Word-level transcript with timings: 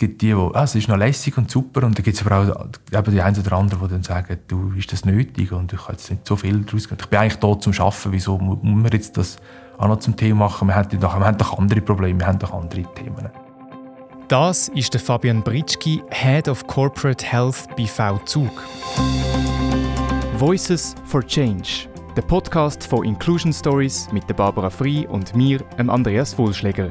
gibt 0.00 0.22
die, 0.22 0.28
die, 0.28 0.34
ah, 0.34 0.64
es 0.64 0.74
ist 0.74 0.88
noch 0.88 0.96
lässig 0.96 1.36
und 1.36 1.50
super 1.50 1.84
und 1.84 1.96
dann 1.96 2.02
gibt 2.02 2.16
es 2.16 2.26
aber 2.26 2.40
auch 2.40 2.66
eben 2.98 3.12
die 3.12 3.20
einen 3.20 3.38
oder 3.38 3.52
anderen, 3.52 3.86
die 3.86 3.92
dann 3.92 4.02
sagen, 4.02 4.38
du, 4.48 4.72
ist 4.72 4.90
das 4.92 5.04
nötig 5.04 5.52
und 5.52 5.72
ich 5.72 5.82
habe 5.82 5.92
jetzt 5.92 6.10
nicht 6.10 6.26
so 6.26 6.36
viel 6.36 6.62
daraus 6.62 6.88
gemacht. 6.88 7.02
Ich 7.02 7.08
bin 7.08 7.18
eigentlich 7.18 7.38
da 7.38 7.60
zum 7.60 7.72
Arbeiten, 7.74 8.12
wieso 8.12 8.38
muss 8.38 8.58
man 8.62 8.90
jetzt 8.90 9.16
das 9.18 9.36
auch 9.76 9.88
noch 9.88 9.98
zum 9.98 10.16
Thema 10.16 10.46
machen? 10.46 10.68
Wir 10.68 10.74
haben 10.74 10.88
doch, 10.98 11.18
wir 11.18 11.26
haben 11.26 11.36
doch 11.36 11.58
andere 11.58 11.82
Probleme, 11.82 12.18
wir 12.18 12.26
haben 12.26 12.38
doch 12.38 12.52
andere 12.52 12.82
Themen. 12.94 13.28
Das 14.28 14.68
ist 14.68 14.94
der 14.94 15.00
Fabian 15.00 15.42
Britschki, 15.42 16.02
Head 16.10 16.48
of 16.48 16.66
Corporate 16.66 17.24
Health 17.24 17.66
bei 17.76 17.86
V-Zug. 17.86 18.50
Voices 20.38 20.94
for 21.04 21.22
Change, 21.22 21.88
der 22.16 22.22
Podcast 22.22 22.86
von 22.86 23.04
Inclusion 23.04 23.52
Stories 23.52 24.08
mit 24.12 24.26
der 24.30 24.34
Barbara 24.34 24.70
Frei 24.70 25.06
und 25.10 25.34
mir, 25.36 25.60
Andreas 25.76 26.38
Wohlschläger. 26.38 26.90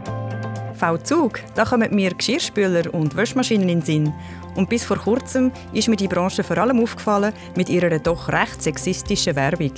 V-Zug, 0.79 1.41
da 1.55 1.65
kommen 1.65 1.93
mir 1.93 2.13
Geschirrspüler 2.13 2.93
und 2.93 3.15
Waschmaschinen 3.17 3.67
in 3.67 3.79
den 3.79 3.85
Sinn. 3.85 4.13
Und 4.55 4.69
bis 4.69 4.85
vor 4.85 4.97
kurzem 4.97 5.51
ist 5.73 5.89
mir 5.89 5.97
die 5.97 6.07
Branche 6.07 6.43
vor 6.43 6.57
allem 6.57 6.81
aufgefallen 6.81 7.33
mit 7.55 7.69
ihrer 7.69 7.99
doch 7.99 8.29
recht 8.29 8.61
sexistischen 8.61 9.35
Werbung. 9.35 9.73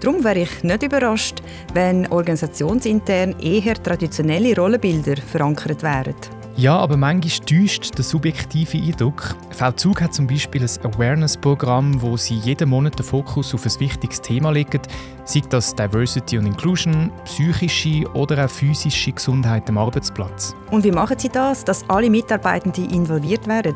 Darum 0.00 0.24
wäre 0.24 0.40
ich 0.40 0.64
nicht 0.64 0.82
überrascht, 0.82 1.36
wenn 1.74 2.08
organisationsintern 2.08 3.38
eher 3.38 3.80
traditionelle 3.80 4.56
Rollenbilder 4.56 5.16
verankert 5.16 5.82
wären. 5.84 6.16
Ja, 6.56 6.76
aber 6.76 6.98
manchmal 6.98 7.46
täuscht 7.46 7.96
der 7.96 8.04
subjektive 8.04 8.76
Eindruck. 8.76 9.34
V-Zug 9.50 10.02
hat 10.02 10.12
zum 10.12 10.26
Beispiel 10.26 10.62
ein 10.62 10.92
Awareness-Programm, 10.94 12.02
wo 12.02 12.16
sie 12.16 12.34
jeden 12.34 12.68
Monat 12.68 12.98
den 12.98 13.06
Fokus 13.06 13.54
auf 13.54 13.64
ein 13.64 13.80
wichtiges 13.80 14.20
Thema 14.20 14.50
legen, 14.50 14.82
sei 15.24 15.40
das 15.48 15.74
Diversity 15.74 16.36
und 16.36 16.46
Inclusion, 16.46 17.10
psychische 17.24 18.04
oder 18.12 18.44
auch 18.44 18.50
physische 18.50 19.12
Gesundheit 19.12 19.68
am 19.70 19.78
Arbeitsplatz. 19.78 20.54
Und 20.70 20.84
wie 20.84 20.90
machen 20.90 21.18
Sie 21.18 21.30
das, 21.30 21.64
dass 21.64 21.88
alle 21.88 22.10
Mitarbeitenden 22.10 22.90
involviert 22.90 23.48
werden? 23.48 23.74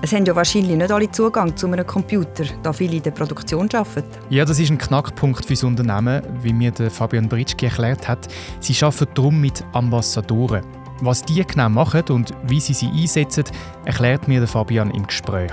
Es 0.00 0.12
haben 0.12 0.24
ja 0.26 0.36
wahrscheinlich 0.36 0.76
nicht 0.76 0.92
alle 0.92 1.10
Zugang 1.10 1.56
zu 1.56 1.66
einem 1.66 1.86
Computer, 1.86 2.44
da 2.62 2.72
viele 2.72 2.96
in 2.96 3.02
der 3.02 3.10
Produktion 3.10 3.68
arbeiten. 3.72 4.04
Ja, 4.30 4.44
das 4.44 4.60
ist 4.60 4.70
ein 4.70 4.78
Knackpunkt 4.78 5.44
für 5.44 5.54
das 5.54 5.64
Unternehmen, 5.64 6.22
wie 6.42 6.52
mir 6.52 6.72
Fabian 6.72 7.28
Britschke 7.28 7.66
erklärt 7.66 8.06
hat. 8.06 8.28
Sie 8.60 8.76
arbeiten 8.84 9.08
darum 9.14 9.40
mit 9.40 9.64
Ambassadoren. 9.72 10.62
Was 11.00 11.22
die 11.22 11.44
genau 11.44 11.68
machen 11.68 12.04
und 12.08 12.32
wie 12.44 12.58
sie 12.58 12.72
sie 12.72 12.88
einsetzen, 12.88 13.44
erklärt 13.84 14.28
mir 14.28 14.46
Fabian 14.46 14.90
im 14.90 15.06
Gespräch. 15.06 15.52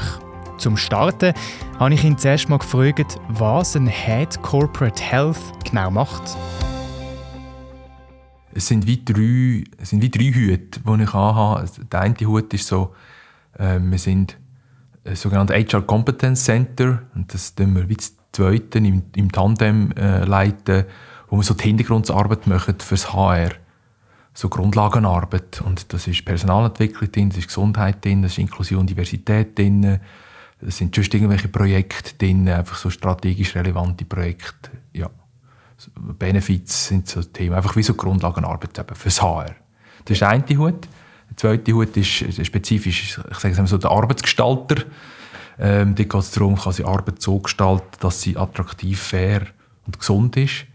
Zum 0.58 0.78
Starten 0.78 1.34
habe 1.78 1.94
ich 1.94 2.04
ihn 2.06 2.18
zuerst 2.18 2.48
mal 2.48 2.60
gefragt, 2.60 3.20
was 3.28 3.76
ein 3.76 3.88
Head 3.88 4.42
Corporate 4.42 5.04
Health 5.04 5.40
genau 5.70 5.92
macht. 5.92 6.38
Es 8.54 8.68
sind 8.68 8.88
wie 8.88 9.04
drei, 9.04 9.66
es 9.82 9.90
sind 9.90 10.02
wie 10.02 10.10
drei 10.10 10.32
Hüte, 10.32 10.80
die 10.80 11.04
ich 11.04 11.14
anhabe. 11.14 11.70
Der 11.92 12.00
eine 12.00 12.16
Hut 12.22 12.54
ist 12.54 12.68
so, 12.68 12.96
äh, 13.58 13.80
wir 13.82 13.98
sind 13.98 14.38
ein 15.04 15.18
sogenanntes 15.18 15.58
HR 15.58 15.82
Competence 15.82 16.46
Center 16.46 17.02
und 17.16 17.34
das 17.34 17.54
tun 17.56 17.76
wir 17.76 17.90
wie 17.90 17.96
das 17.96 18.16
zweite 18.32 18.78
im, 18.78 19.04
im 19.16 19.30
Tandem 19.30 19.92
äh, 19.94 20.24
leiten, 20.24 20.86
wo 21.28 21.36
wir 21.36 21.44
so 21.44 21.54
die 21.54 21.64
Hintergrundarbeit 21.64 22.48
machen 22.48 22.76
fürs 22.80 23.12
HR 23.14 23.50
so 24.34 24.50
Grundlagenarbeit. 24.50 25.62
Und 25.62 25.94
das 25.94 26.08
ist 26.08 26.26
Personalentwicklung 26.26 27.12
drin, 27.12 27.30
das 27.30 27.40
ist 27.40 27.48
Gesundheit 27.48 28.04
drin, 28.04 28.22
das 28.22 28.34
ist 28.34 28.40
Inklusion, 28.40 28.88
Diversität 28.88 29.58
drin, 29.58 30.00
das 30.60 30.78
sind 30.78 30.96
sonst 30.96 31.14
irgendwelche 31.14 31.50
Projekte 31.50 32.16
drin, 32.18 32.48
einfach 32.50 32.78
so 32.78 32.90
strategisch 32.90 33.56
relevante 33.56 34.06
Projekte. 34.06 34.72
Ja. 34.94 35.10
Benefits 36.18 36.88
sind 36.88 37.08
so 37.08 37.22
Themen, 37.22 37.56
einfach 37.56 37.76
wie 37.76 37.84
so 37.84 37.94
Grundlagenarbeit 37.94 38.78
eben 38.80 38.96
fürs 38.96 39.22
HR. 39.22 39.56
Das 40.06 40.18
ist 40.18 40.24
eine 40.24 40.58
Hut. 40.58 40.88
Der 41.30 41.38
zweite 41.38 41.74
Hut 41.74 41.96
ist 41.98 42.46
spezifisch, 42.46 43.18
ich 43.30 43.40
sage 43.40 43.54
es 43.54 43.58
mal 43.58 43.68
so, 43.68 43.78
der 43.78 43.92
Arbeitsgestalter. 43.92 44.84
Ähm, 45.60 45.96
dort 45.96 46.10
geht 46.10 46.22
es 46.22 46.32
darum, 46.32 46.58
kann 46.58 46.74
sie 46.74 46.86
Arbeit 46.86 47.22
so 47.22 47.40
gestalten, 47.40 47.98
dass 48.00 48.22
sie 48.22 48.38
attraktiv, 48.38 49.00
fair 49.00 49.48
und 49.86 50.00
gesund 50.00 50.38
ist. 50.38 50.66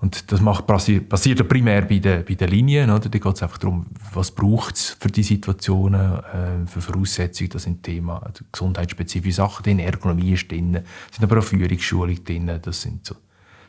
Und 0.00 0.32
das 0.32 0.40
macht, 0.40 0.66
passiert 0.66 1.46
primär 1.48 1.82
bei 1.82 1.98
den, 1.98 2.24
bei 2.24 2.34
den 2.34 2.48
Linien. 2.48 2.88
Da 2.88 2.98
geht 2.98 3.24
es 3.26 3.42
einfach 3.42 3.58
darum, 3.58 3.86
was 4.14 4.30
braucht 4.30 4.76
es 4.76 4.96
für 4.98 5.10
die 5.10 5.22
Situationen, 5.22 6.24
äh, 6.24 6.66
für 6.66 6.80
Voraussetzungen. 6.80 7.50
Das 7.50 7.64
sind 7.64 7.82
Themen, 7.82 8.08
also 8.08 8.44
gesundheitsspezifische 8.50 9.36
Sachen 9.36 9.62
drin, 9.62 9.78
Ergonomie 9.78 10.32
ist 10.32 10.50
drin, 10.50 10.78
sind 11.10 11.22
aber 11.22 11.38
auch 11.38 11.44
Führungsschulung 11.44 12.24
drin. 12.24 12.50
Das 12.62 12.80
sind 12.80 13.04
so, 13.04 13.14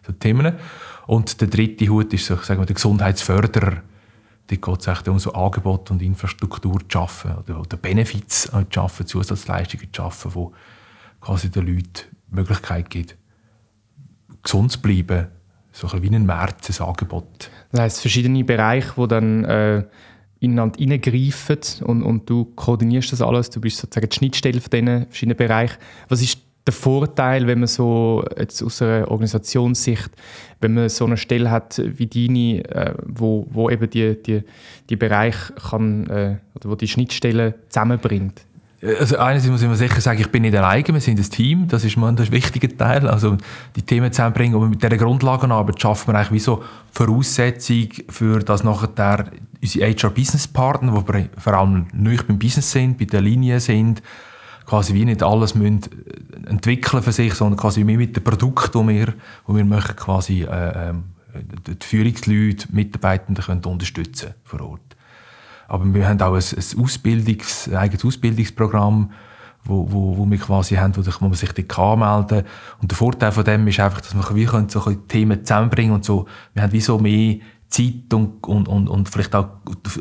so 0.06 0.14
Themen. 0.14 0.56
Und 1.06 1.42
der 1.42 1.50
dritte 1.50 1.90
Hut 1.90 2.14
ist 2.14 2.26
so, 2.26 2.38
sagen 2.38 2.62
wir, 2.62 2.66
der 2.66 2.76
Gesundheitsförderer. 2.76 3.84
Da 4.48 4.56
geht 4.56 4.80
es 4.80 4.88
echt 4.88 5.08
um 5.10 5.20
so 5.20 5.34
Angebote 5.34 5.92
und 5.92 6.02
Infrastruktur 6.02 6.80
zu 6.80 6.86
schaffen 6.90 7.36
oder, 7.36 7.60
oder 7.60 7.76
Benefits 7.76 8.44
zu 8.44 8.66
schaffen, 8.70 9.06
Zusatzleistungen 9.06 9.88
zu 9.92 10.02
schaffen, 10.02 10.32
die 10.34 11.26
quasi 11.26 11.50
den 11.50 11.68
Leuten 11.68 12.06
die 12.32 12.36
Möglichkeit 12.36 12.90
gibt, 12.90 13.18
gesund 14.44 14.72
zu 14.72 14.82
bleiben, 14.82 15.28
so 15.72 15.88
ein 15.88 16.04
wie 16.04 16.14
ein 16.14 16.26
Märzensangebot. 16.26 17.50
Das 17.72 17.82
heisst, 17.82 18.02
verschiedene 18.02 18.44
Bereiche, 18.44 18.94
die 18.98 19.08
dann 19.08 19.44
äh, 19.46 19.84
ineinander 20.40 20.78
hineingreifen 20.78 21.60
und, 21.86 22.04
und 22.04 22.30
du 22.30 22.46
koordinierst 22.56 23.12
das 23.14 23.22
alles, 23.22 23.50
du 23.50 23.62
bist 23.62 23.78
sozusagen 23.78 24.10
die 24.10 24.16
Schnittstelle 24.16 24.60
von 24.60 24.70
diesen 24.72 25.06
verschiedenen 25.08 25.38
Bereichen. 25.38 25.78
Was 26.10 26.22
ist 26.22 26.40
der 26.66 26.74
Vorteil, 26.74 27.48
wenn 27.48 27.60
man 27.60 27.68
so 27.68 28.24
jetzt 28.38 28.62
aus 28.62 28.82
einer 28.82 29.10
Organisationssicht, 29.10 30.12
wenn 30.60 30.76
man 30.76 30.90
so 30.90 31.06
eine 31.06 31.18
Stelle 31.18 31.50
hat 31.50 31.82
wie 31.84 32.08
deine, 32.08 32.64
äh, 32.70 32.94
wo, 33.04 33.48
wo 33.50 33.70
eben 33.70 33.90
die, 33.90 34.22
die, 34.22 34.44
die 34.90 34.96
Bereich 34.96 35.36
kann, 35.70 36.08
äh, 36.08 36.38
oder 36.56 36.70
wo 36.70 36.76
die 36.76 36.88
Schnittstelle 36.88 37.56
zusammenbringt? 37.70 38.46
Also 38.84 39.18
einerseits 39.18 39.52
muss 39.52 39.62
ich 39.62 39.70
mir 39.70 39.76
sicher 39.76 40.02
sagen, 40.02 40.20
ich 40.20 40.32
bin 40.32 40.42
nicht 40.42 40.56
alleine, 40.56 40.88
wir 40.88 41.02
sind 41.02 41.20
ein 41.20 41.30
Team, 41.30 41.68
das 41.68 41.84
ist 41.84 41.98
ein 41.98 42.32
wichtiger 42.32 42.76
Teil, 42.76 43.08
also 43.08 43.38
die 43.76 43.84
Themen 43.84 44.12
zusammenbringen, 44.12 44.56
aber 44.56 44.68
mit 44.68 44.82
dieser 44.82 44.98
Grundlagenarbeit 44.98 45.80
schaffen 45.80 46.12
wir 46.12 46.18
eigentlich 46.18 46.32
wie 46.32 46.40
so 46.40 46.64
Voraussetzung 46.92 47.90
für 48.10 48.40
das 48.40 48.64
nachher 48.64 49.32
unsere 49.62 49.88
HR-Business-Partner, 49.88 51.04
die 51.08 51.30
vor 51.38 51.54
allem 51.54 51.88
nicht 51.94 52.28
beim 52.28 52.40
Business 52.40 52.72
sind, 52.72 52.98
bei 52.98 53.06
der 53.06 53.22
Linie 53.22 53.60
sind, 53.60 54.02
quasi 54.66 54.96
wie 54.96 55.06
nicht 55.06 55.22
alles 55.22 55.54
müssen 55.54 55.82
entwickeln 56.48 57.04
für 57.04 57.12
sich, 57.12 57.36
sondern 57.36 57.60
quasi 57.60 57.86
wie 57.86 57.98
mit 57.98 58.16
dem 58.16 58.24
Produkt, 58.24 58.74
das 58.74 58.88
wir, 58.88 59.14
wo 59.46 59.56
wir 59.56 59.66
möchten, 59.66 59.96
quasi 59.96 60.42
äh, 60.42 60.90
äh, 60.90 60.94
die 61.68 61.86
Führungsleute, 61.86 62.68
Mitarbeitenden 62.72 63.44
können 63.44 63.64
unterstützen 63.64 64.34
vor 64.44 64.62
Ort. 64.62 64.91
Aber 65.72 65.86
wir 65.94 66.06
haben 66.06 66.22
auch 66.22 66.34
ein, 66.34 66.36
ein, 66.36 66.84
Ausbildungs-, 66.84 67.70
ein 67.70 67.78
eigenes 67.78 68.04
Ausbildungsprogramm, 68.04 69.10
wo, 69.64 69.90
wo, 69.90 70.18
wo 70.18 70.30
wir 70.30 70.38
quasi 70.38 70.76
haben, 70.76 70.94
wo, 70.98 71.26
man 71.26 71.34
sich 71.34 71.54
dort 71.54 71.80
anmelden 71.80 72.40
kann. 72.40 72.52
Und 72.82 72.92
der 72.92 72.98
Vorteil 72.98 73.32
von 73.32 73.46
dem 73.46 73.66
ist 73.70 73.80
einfach, 73.80 74.02
dass 74.02 74.14
wir 74.14 74.36
wie 74.36 74.44
können 74.44 74.68
so 74.68 74.82
Themen 75.08 75.46
zusammenbringen 75.46 75.94
und 75.94 76.04
so. 76.04 76.26
Wir 76.54 76.64
haben 76.64 76.74
wie 76.74 76.82
so 76.82 77.00
mehr 77.00 77.38
Zeit 77.70 78.14
und, 78.14 78.46
und, 78.46 78.68
und, 78.68 78.90
und 78.90 79.08
vielleicht 79.08 79.34
auch 79.34 79.48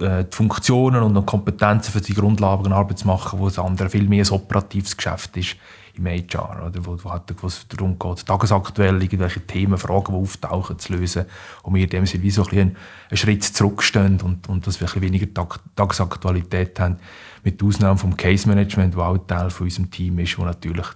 äh, 0.01 0.25
die 0.25 0.37
Funktionen 0.37 1.05
und 1.05 1.25
Kompetenzen 1.25 1.93
für 1.93 2.01
die 2.01 2.15
Grundlagenarbeit 2.15 2.99
zu 2.99 3.07
machen, 3.07 3.39
wo 3.39 3.45
das 3.45 3.61
andere 3.61 3.91
viel 3.91 4.09
mehr 4.09 4.25
ein 4.25 4.31
operatives 4.33 4.97
Geschäft 4.97 5.37
ist 5.37 5.55
im 6.01 6.07
HR, 6.07 6.67
oder, 6.67 6.85
wo, 6.85 6.97
wo, 7.03 7.11
halt, 7.11 7.31
es 7.31 7.69
darum 7.69 7.99
geht, 7.99 8.27
tagesaktuell 8.27 9.03
irgendwelche 9.03 9.41
Themen, 9.41 9.79
Fragen, 9.79 10.13
die 10.13 10.21
auftauchen, 10.21 10.79
zu 10.79 10.95
lösen. 10.95 11.27
Und 11.63 11.75
wir 11.75 11.85
in 11.85 11.91
dem 11.91 12.07
Sinne 12.07 12.23
wie 12.23 12.31
so 12.31 12.43
ein 12.43 12.49
bisschen 12.49 12.77
einen 13.11 13.17
Schritt 13.17 13.45
zurückstehen 13.45 14.21
und, 14.21 14.49
und 14.49 14.67
dass 14.67 14.81
wir 14.81 14.87
ein 14.87 14.93
bisschen 14.93 15.03
weniger 15.03 15.33
Tag, 15.33 15.61
Tagesaktualität 15.77 16.81
haben. 16.81 16.97
Mit 17.45 17.63
Ausnahme 17.63 17.99
vom 17.99 18.17
Case 18.17 18.49
Management, 18.49 18.97
wo 18.97 19.03
auch 19.03 19.19
Teil 19.19 19.51
von 19.51 19.67
unserem 19.67 19.91
Team 19.91 20.19
ist, 20.19 20.39
wo 20.39 20.45
natürlich 20.45 20.87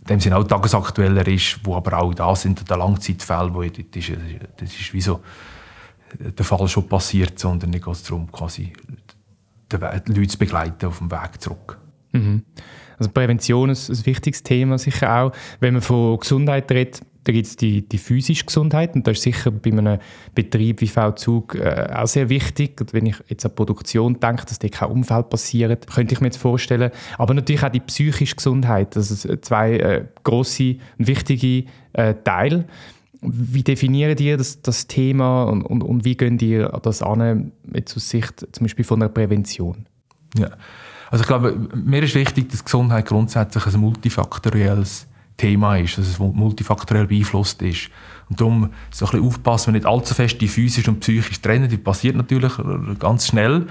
in 0.00 0.06
dem 0.06 0.20
Sinne 0.20 0.36
auch 0.36 0.44
tagesaktueller 0.44 1.26
ist, 1.26 1.60
wo 1.64 1.74
aber 1.74 1.98
auch 1.98 2.14
da 2.14 2.34
sind, 2.34 2.68
der 2.68 2.76
Langzeitfälle, 2.76 3.52
wo 3.52 3.62
das 3.62 3.78
ist, 3.78 4.12
das 4.56 4.70
ist 4.70 4.92
wie 4.94 5.00
so 5.00 5.20
der 6.18 6.44
Fall 6.44 6.66
schon 6.68 6.88
passiert, 6.88 7.38
sondern 7.38 7.74
es 7.74 7.82
geht 7.82 8.08
darum, 8.08 8.30
quasi 8.32 8.72
die 9.70 9.76
Leute 9.76 10.28
zu 10.28 10.38
begleiten 10.38 10.86
auf 10.86 10.98
dem 10.98 11.10
Weg 11.10 11.40
zurück. 11.40 11.78
Mhm. 12.12 12.44
Also 12.98 13.10
Prävention 13.10 13.70
ist 13.70 13.90
ein 13.90 14.06
wichtiges 14.06 14.42
Thema 14.42 14.78
sicher 14.78 15.22
auch. 15.22 15.32
Wenn 15.60 15.74
man 15.74 15.82
von 15.82 16.18
Gesundheit 16.18 16.70
redet, 16.70 17.02
da 17.28 17.32
gibt 17.32 17.46
es 17.46 17.56
die, 17.56 17.86
die 17.86 17.98
physische 17.98 18.46
Gesundheit 18.46 18.94
und 18.94 19.06
das 19.06 19.18
ist 19.18 19.24
sicher 19.24 19.50
bei 19.50 19.70
einem 19.70 19.98
Betrieb 20.34 20.80
wie 20.80 20.86
V-Zug 20.86 21.56
äh, 21.56 21.86
auch 21.94 22.06
sehr 22.06 22.30
wichtig. 22.30 22.80
Und 22.80 22.94
wenn 22.94 23.04
ich 23.04 23.16
jetzt 23.28 23.44
an 23.44 23.54
Produktion 23.54 24.18
denke, 24.18 24.46
dass 24.46 24.58
da 24.58 24.68
kein 24.68 24.88
Unfall 24.88 25.24
passiert, 25.24 25.86
könnte 25.88 26.14
ich 26.14 26.22
mir 26.22 26.28
jetzt 26.28 26.38
vorstellen. 26.38 26.90
Aber 27.18 27.34
natürlich 27.34 27.62
auch 27.62 27.68
die 27.68 27.80
psychische 27.80 28.36
Gesundheit, 28.36 28.96
das 28.96 29.08
sind 29.08 29.44
zwei 29.44 29.76
äh, 29.76 30.04
grosse 30.24 30.76
und 30.98 31.06
wichtige 31.06 31.68
äh, 31.92 32.14
Teile. 32.24 32.64
Wie 33.20 33.62
definiert 33.62 34.20
ihr 34.20 34.38
das, 34.38 34.62
das 34.62 34.86
Thema 34.86 35.44
und, 35.44 35.62
und, 35.62 35.82
und 35.82 36.04
wie 36.06 36.16
gehen 36.16 36.38
ihr 36.38 36.68
das 36.82 37.02
an, 37.02 37.52
jetzt 37.74 37.94
aus 37.94 38.08
Sicht 38.08 38.46
zum 38.52 38.64
Beispiel 38.64 38.86
von 38.86 39.00
der 39.00 39.08
Prävention? 39.08 39.84
Ja. 40.38 40.50
Also 41.10 41.22
ich 41.22 41.28
glaube, 41.28 41.56
mir 41.74 42.02
ist 42.02 42.14
wichtig, 42.14 42.50
dass 42.50 42.64
Gesundheit 42.64 43.06
grundsätzlich 43.06 43.66
ein 43.66 43.80
multifaktorielles 43.80 45.06
Thema 45.36 45.76
ist, 45.76 45.96
dass 45.96 46.06
es 46.06 46.18
multifaktoriell 46.18 47.06
beeinflusst 47.06 47.62
ist. 47.62 47.90
Und 48.28 48.40
darum 48.40 48.70
so 48.90 49.06
ein 49.06 49.10
bisschen 49.12 49.26
aufpassen, 49.26 49.72
wir 49.72 49.78
nicht 49.78 49.86
allzu 49.86 50.14
fest 50.14 50.40
die 50.40 50.48
physisch 50.48 50.88
und 50.88 51.00
psychisch 51.00 51.40
trennen. 51.40 51.68
Die 51.68 51.78
passiert 51.78 52.16
natürlich 52.16 52.52
ganz 52.98 53.28
schnell. 53.28 53.66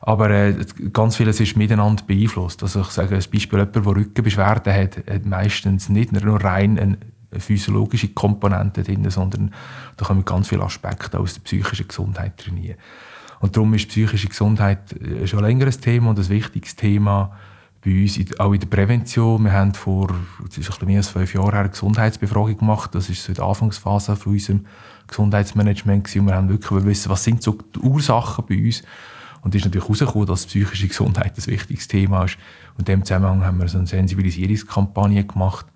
Aber 0.00 0.30
äh, 0.30 0.54
ganz 0.92 1.16
vieles 1.16 1.40
ist 1.40 1.56
miteinander 1.56 2.04
beeinflusst. 2.06 2.62
Also 2.62 2.82
ich 2.82 2.88
sage 2.88 3.16
ein 3.16 3.24
Beispiel, 3.32 3.58
jemand, 3.58 3.74
der 3.74 3.86
Rückenbeschwerden 3.86 4.72
hat, 4.72 4.96
hat 5.10 5.26
meistens 5.26 5.88
nicht 5.88 6.12
nur 6.12 6.42
rein 6.42 6.78
eine 6.78 7.40
physiologische 7.40 8.08
Komponente 8.08 8.84
drin, 8.84 9.10
sondern 9.10 9.52
da 9.96 10.06
kommen 10.06 10.24
ganz 10.24 10.48
viele 10.48 10.62
Aspekte 10.62 11.18
aus 11.18 11.34
der 11.34 11.40
psychischen 11.42 11.88
Gesundheit 11.88 12.38
trainieren. 12.38 12.78
Und 13.40 13.56
darum 13.56 13.72
ist 13.74 13.88
psychische 13.88 14.28
Gesundheit 14.28 14.92
äh, 15.00 15.26
schon 15.26 15.40
länger 15.40 15.66
ein 15.66 15.80
Thema 15.80 16.10
und 16.10 16.18
ein 16.18 16.28
wichtiges 16.28 16.76
Thema 16.76 17.32
bei 17.84 18.02
uns, 18.02 18.18
auch 18.40 18.52
in 18.52 18.60
der 18.60 18.66
Prävention. 18.66 19.44
Wir 19.44 19.52
haben 19.52 19.74
vor 19.74 20.10
es 20.48 20.58
ist 20.58 20.66
ein 20.66 20.70
bisschen 20.70 20.86
mehr 20.88 20.96
als 20.98 21.08
fünf 21.08 21.34
Jahren 21.34 21.54
eine 21.54 21.68
Gesundheitsbefragung 21.68 22.58
gemacht. 22.58 22.94
Das 22.94 23.08
ist 23.08 23.24
so 23.24 23.32
der 23.32 23.44
Anfangsphase 23.44 24.16
von 24.16 24.32
unserem 24.32 24.66
Gesundheitsmanagement. 25.06 26.04
Gewesen. 26.04 26.26
Wir 26.26 26.34
haben 26.34 26.48
wirklich 26.48 26.84
wissen, 26.84 27.10
was 27.10 27.24
sind 27.24 27.42
so 27.42 27.56
die 27.74 27.78
Ursachen 27.78 28.44
bei 28.48 28.56
uns. 28.56 28.82
Und 29.42 29.54
es 29.54 29.60
ist 29.60 29.66
natürlich 29.66 29.84
herausgekommen, 29.84 30.26
dass 30.26 30.46
psychische 30.46 30.88
Gesundheit 30.88 31.38
ein 31.38 31.46
wichtiges 31.46 31.86
Thema 31.86 32.24
ist. 32.24 32.36
Und 32.76 32.88
in 32.88 32.96
dem 32.96 33.04
Zusammenhang 33.04 33.44
haben 33.44 33.60
wir 33.60 33.68
so 33.68 33.78
eine 33.78 33.86
Sensibilisierungskampagne 33.86 35.24
gemacht, 35.24 35.66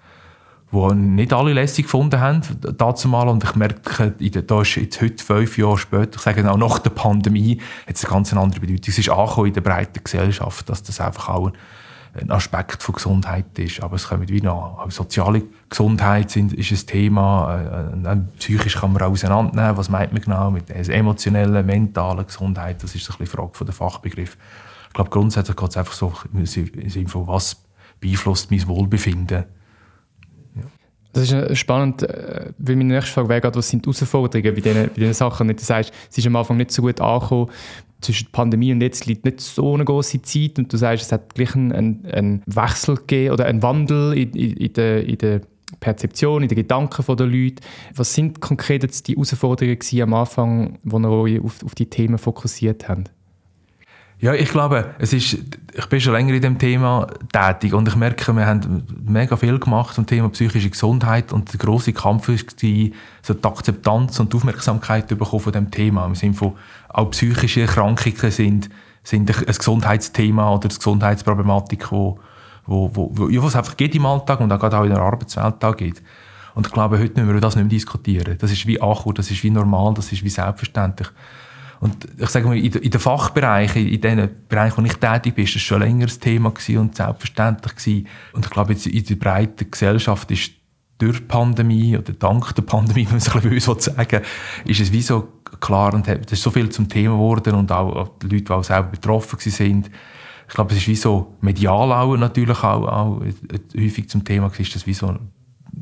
die 0.73 0.95
nicht 0.95 1.33
alle 1.33 1.53
lässig 1.53 1.85
gefunden 1.85 2.19
haben, 2.19 2.41
dazu 2.79 3.09
mal. 3.09 3.29
Und 3.29 3.45
ich 3.45 3.55
merke, 3.55 4.11
da 4.11 4.63
ist 4.63 4.77
jetzt 4.77 5.01
heute, 5.01 5.23
fünf 5.23 5.59
Jahre 5.59 5.79
später, 5.79 6.17
ich 6.17 6.23
sage 6.23 6.51
auch 6.51 6.57
nach 6.57 6.79
der 6.79 6.91
Pandemie, 6.91 7.61
hat 7.87 7.97
es 7.97 8.05
eine 8.05 8.15
ganz 8.15 8.33
andere 8.33 8.61
Bedeutung. 8.61 8.87
Es 8.89 8.99
ist 8.99 9.11
angekommen 9.11 9.49
in 9.49 9.55
der 9.55 9.61
breiten 9.61 10.03
Gesellschaft, 10.03 10.69
dass 10.69 10.83
das 10.83 11.01
einfach 11.01 11.29
auch 11.29 11.53
ein 12.15 12.31
Aspekt 12.31 12.83
von 12.83 12.95
Gesundheit 12.95 13.59
ist. 13.59 13.83
Aber 13.83 13.97
es 13.97 14.09
kommt 14.09 14.29
wie 14.31 14.41
noch, 14.41 14.79
auch 14.79 14.91
soziale 14.91 15.43
Gesundheit 15.69 16.35
ist 16.37 16.71
ein 16.71 16.87
Thema. 16.87 17.93
Äh, 18.05 18.17
psychisch 18.39 18.77
kann 18.77 18.93
man 18.93 19.03
auch 19.03 19.11
auseinandernehmen. 19.11 19.77
Was 19.77 19.89
meint 19.89 20.13
man 20.13 20.23
genau 20.23 20.51
mit 20.51 20.69
der 20.69 20.89
emotionellen, 20.89 21.65
mentalen 21.65 22.27
Gesundheit? 22.27 22.83
Das 22.83 22.95
ist 22.95 23.11
ein 23.11 23.17
bisschen 23.19 23.27
die 23.27 23.27
Frage 23.27 23.65
der 23.65 23.75
Fachbegriff. 23.75 24.37
Ich 24.89 24.95
glaube, 24.95 25.11
grundsätzlich 25.11 25.57
geht 25.57 25.71
es 25.71 25.77
einfach 25.77 25.95
so 25.95 26.13
im 26.35 26.45
Sinne 26.45 27.09
von, 27.09 27.27
was 27.27 27.63
beeinflusst 28.01 28.51
mein 28.51 28.67
Wohlbefinden? 28.67 29.45
Das 31.13 31.31
ist 31.31 31.59
spannend, 31.59 32.03
äh, 32.05 32.53
weil 32.59 32.77
meine 32.77 32.95
nächste 32.95 33.13
Frage 33.13 33.29
wäre 33.29 33.55
was 33.55 33.69
sind 33.69 33.85
die 33.85 33.91
Herausforderungen 33.91 34.55
bei 34.55 34.61
diesen, 34.61 34.89
bei 34.89 34.95
diesen 34.95 35.15
Sachen? 35.15 35.49
Du 35.49 35.55
sagst, 35.59 35.93
es 36.11 36.19
ist 36.19 36.27
am 36.27 36.37
Anfang 36.37 36.57
nicht 36.57 36.71
so 36.71 36.83
gut 36.83 37.01
angekommen, 37.01 37.51
zwischen 38.03 38.27
der 38.27 38.33
Pandemie 38.33 38.73
und 38.73 38.81
jetzt 38.81 39.07
liegt 39.07 39.25
nicht 39.25 39.41
so 39.41 39.75
eine 39.75 39.85
große 39.85 40.23
Zeit 40.23 40.59
und 40.59 40.73
du 40.73 40.77
sagst, 40.77 41.05
es 41.07 41.13
hat 41.13 41.35
gleich 41.35 41.55
einen, 41.55 42.05
einen 42.07 42.43
Wechsel 42.47 42.97
gegeben 42.97 43.33
oder 43.33 43.47
einen 43.47 43.63
Wandel 43.63 44.13
in, 44.15 44.33
in, 44.33 44.57
in, 44.57 44.73
der, 44.73 45.07
in 45.07 45.19
der 45.19 45.41
Perzeption, 45.81 46.43
in 46.43 46.49
den 46.49 46.57
Gedanken 46.57 47.17
der 47.17 47.27
Leute. 47.27 47.63
Was 47.95 48.15
sind 48.15 48.41
konkret 48.41 48.83
jetzt 48.83 49.09
die 49.09 49.15
Herausforderungen 49.15 49.79
am 50.03 50.15
Anfang, 50.15 50.79
wo 50.83 50.99
ihr 50.99 51.11
euch 51.11 51.41
auf, 51.41 51.65
auf 51.65 51.75
die 51.75 51.87
Themen 51.87 52.19
fokussiert 52.19 52.89
habt? 52.89 53.11
Ja, 54.23 54.35
ich 54.35 54.51
glaube, 54.51 54.95
es 55.01 55.13
ist, 55.13 55.37
ich 55.73 55.87
bin 55.87 56.01
schon 56.01 56.13
länger 56.13 56.33
in 56.33 56.41
dem 56.41 56.57
Thema 56.57 57.09
tätig 57.33 57.75
und 57.75 57.89
ich 57.89 57.97
merke, 57.97 58.33
wir 58.33 58.47
haben 58.47 58.85
mega 59.05 59.35
viel 59.35 59.59
gemacht 59.59 59.97
zum 59.97 60.07
Thema 60.07 60.29
psychische 60.29 60.71
Gesundheit 60.71 61.33
und 61.33 61.53
der 61.53 61.59
große 61.59 61.93
Kampf 61.93 62.29
war, 62.29 62.37
so 62.37 63.35
die 63.35 63.45
Akzeptanz 63.45 64.21
und 64.21 64.33
die 64.33 64.37
Aufmerksamkeit 64.37 65.09
bekommen 65.09 65.41
von 65.41 65.53
dem 65.53 65.73
Thema. 65.73 66.07
Im 66.07 66.15
Sinne 66.15 66.35
von, 66.35 66.53
auch 66.89 67.11
psychische 67.11 67.63
Erkrankungen 67.63 68.31
sind, 68.31 68.71
sind 69.03 69.29
ein 69.29 69.45
Gesundheitsthema 69.45 70.55
oder 70.55 70.69
eine 70.69 70.77
Gesundheitsproblematik, 70.77 71.91
wo, 71.91 72.21
wo, 72.65 72.93
wo, 72.95 73.11
wo, 73.13 73.29
ja, 73.29 73.43
was 73.43 73.57
einfach 73.57 73.77
geht 73.77 73.97
im 73.97 74.07
Alltag 74.07 74.39
und 74.39 74.53
auch 74.53 74.61
gerade 74.61 74.79
auch 74.79 74.85
in 74.85 74.91
der 74.91 75.03
Arbeitswelt 75.03 75.57
da 75.59 75.73
geht. 75.73 76.01
Und 76.55 76.69
ich 76.69 76.73
glaube, 76.73 77.01
heute 77.01 77.21
müssen 77.21 77.35
wir 77.35 77.41
das 77.41 77.57
nicht 77.57 77.65
mehr 77.65 77.71
diskutieren. 77.71 78.39
Das 78.39 78.53
ist 78.53 78.69
wie 78.69 78.81
angekommen, 78.81 79.17
das 79.17 79.33
ist 79.33 79.43
wie 79.43 79.51
normal, 79.51 79.95
das 79.95 80.13
ist 80.13 80.23
wie 80.23 80.29
selbstverständlich. 80.29 81.09
Und 81.83 82.07
ich 82.17 82.29
sage 82.29 82.47
mal, 82.47 82.57
in 82.57 82.71
den 82.71 83.01
Fachbereichen, 83.01 83.89
in 83.89 84.01
den 84.01 84.31
Bereichen, 84.49 84.77
wo 84.77 84.87
ich 84.87 84.99
tätig 84.99 85.35
bin, 85.35 85.45
ist 85.45 85.57
das 85.57 85.63
schon 85.63 85.81
länger 85.81 86.07
ein 86.07 86.21
Thema 86.21 86.53
und 86.79 86.95
selbstverständlich 86.95 87.75
gewesen. 87.75 88.07
Und 88.33 88.45
ich 88.45 88.53
glaube, 88.53 88.73
jetzt 88.73 88.87
in 88.87 89.05
der 89.05 89.17
breiten 89.17 89.69
Gesellschaft 89.69 90.31
ist 90.31 90.53
durch 90.99 91.19
die 91.19 91.25
Pandemie 91.25 91.99
oder 91.99 92.13
dank 92.13 92.55
der 92.55 92.63
Pandemie, 92.63 93.05
wenn 93.07 93.15
man 93.15 93.19
es 93.19 93.35
ein 93.35 93.51
bisschen 93.51 93.81
sagen 93.81 94.21
ist 94.65 94.79
es 94.79 94.93
wie 94.93 95.03
so 95.03 95.27
klar 95.59 95.93
und 95.93 96.07
es 96.07 96.31
ist 96.31 96.43
so 96.45 96.53
viel 96.53 96.69
zum 96.71 96.89
Thema 96.89 97.15
geworden 97.15 97.55
und 97.55 97.73
auch 97.73 98.13
die 98.23 98.29
Leute, 98.29 98.45
die 98.45 98.51
auch 98.53 98.63
selber 98.63 98.91
betroffen 98.91 99.41
sind. 99.41 99.91
Ich 100.47 100.55
glaube, 100.55 100.71
es 100.71 100.79
ist 100.79 100.87
wie 100.87 100.95
so 100.95 101.35
medial 101.41 101.91
auch 101.91 102.17
natürlich 102.17 102.59
auch, 102.59 102.87
auch 102.87 103.23
häufig 103.77 104.09
zum 104.09 104.23
Thema 104.23 104.53
ist 104.57 104.77
das 104.77 104.87
wie 104.87 104.95
so 104.95 105.17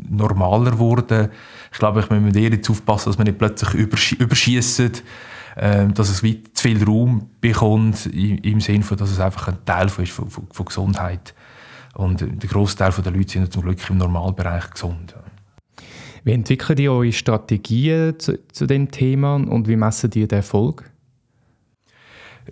normaler 0.08 0.70
geworden. 0.70 1.28
Ich 1.70 1.78
glaube, 1.78 2.00
ich 2.00 2.08
muss 2.08 2.34
eher 2.34 2.52
jetzt 2.52 2.70
aufpassen, 2.70 3.10
dass 3.10 3.18
man 3.18 3.26
nicht 3.26 3.36
plötzlich 3.36 3.74
überschießt 4.18 4.80
ähm, 4.80 4.92
dass 5.56 6.08
es 6.08 6.20
zu 6.20 6.62
viel 6.62 6.84
Raum 6.84 7.30
bekommt, 7.40 8.06
im 8.06 8.60
Sinne 8.60 8.82
von, 8.82 8.96
dass 8.96 9.10
es 9.10 9.20
einfach 9.20 9.48
ein 9.48 9.64
Teil 9.64 9.88
von, 9.88 10.04
ist 10.04 10.12
von, 10.12 10.30
von, 10.30 10.64
Gesundheit. 10.64 11.34
Und 11.94 12.20
der 12.20 12.48
Großteil 12.48 12.92
der 12.92 13.12
Leute 13.12 13.32
sind 13.32 13.52
zum 13.52 13.62
Glück 13.62 13.78
im 13.90 13.98
Normalbereich 13.98 14.70
gesund. 14.70 15.14
Wie 16.22 16.32
entwickelt 16.32 16.78
ihr 16.78 16.92
eure 16.92 17.12
Strategien 17.12 18.18
zu, 18.18 18.38
zu 18.52 18.66
dem 18.66 18.90
Thema 18.90 19.34
und 19.34 19.66
wie 19.66 19.76
messen 19.76 20.10
ihr 20.14 20.28
den 20.28 20.36
Erfolg? 20.36 20.90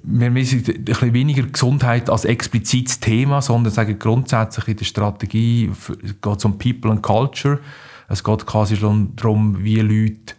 wir 0.02 0.30
messen 0.30 0.64
ein 0.66 0.84
bisschen 0.84 1.14
weniger 1.14 1.42
Gesundheit 1.42 2.10
als 2.10 2.24
explizites 2.24 3.00
Thema, 3.00 3.42
sondern 3.42 3.72
sagen 3.72 3.98
grundsätzlich 3.98 4.68
in 4.68 4.76
der 4.76 4.84
Strategie 4.84 5.70
geht 6.20 6.36
es 6.36 6.44
um 6.44 6.58
People 6.58 6.90
and 6.90 7.02
Culture. 7.02 7.60
Es 8.08 8.24
geht 8.24 8.46
quasi 8.46 8.76
darum, 8.78 9.62
wie 9.62 9.80
Leute 9.80 10.34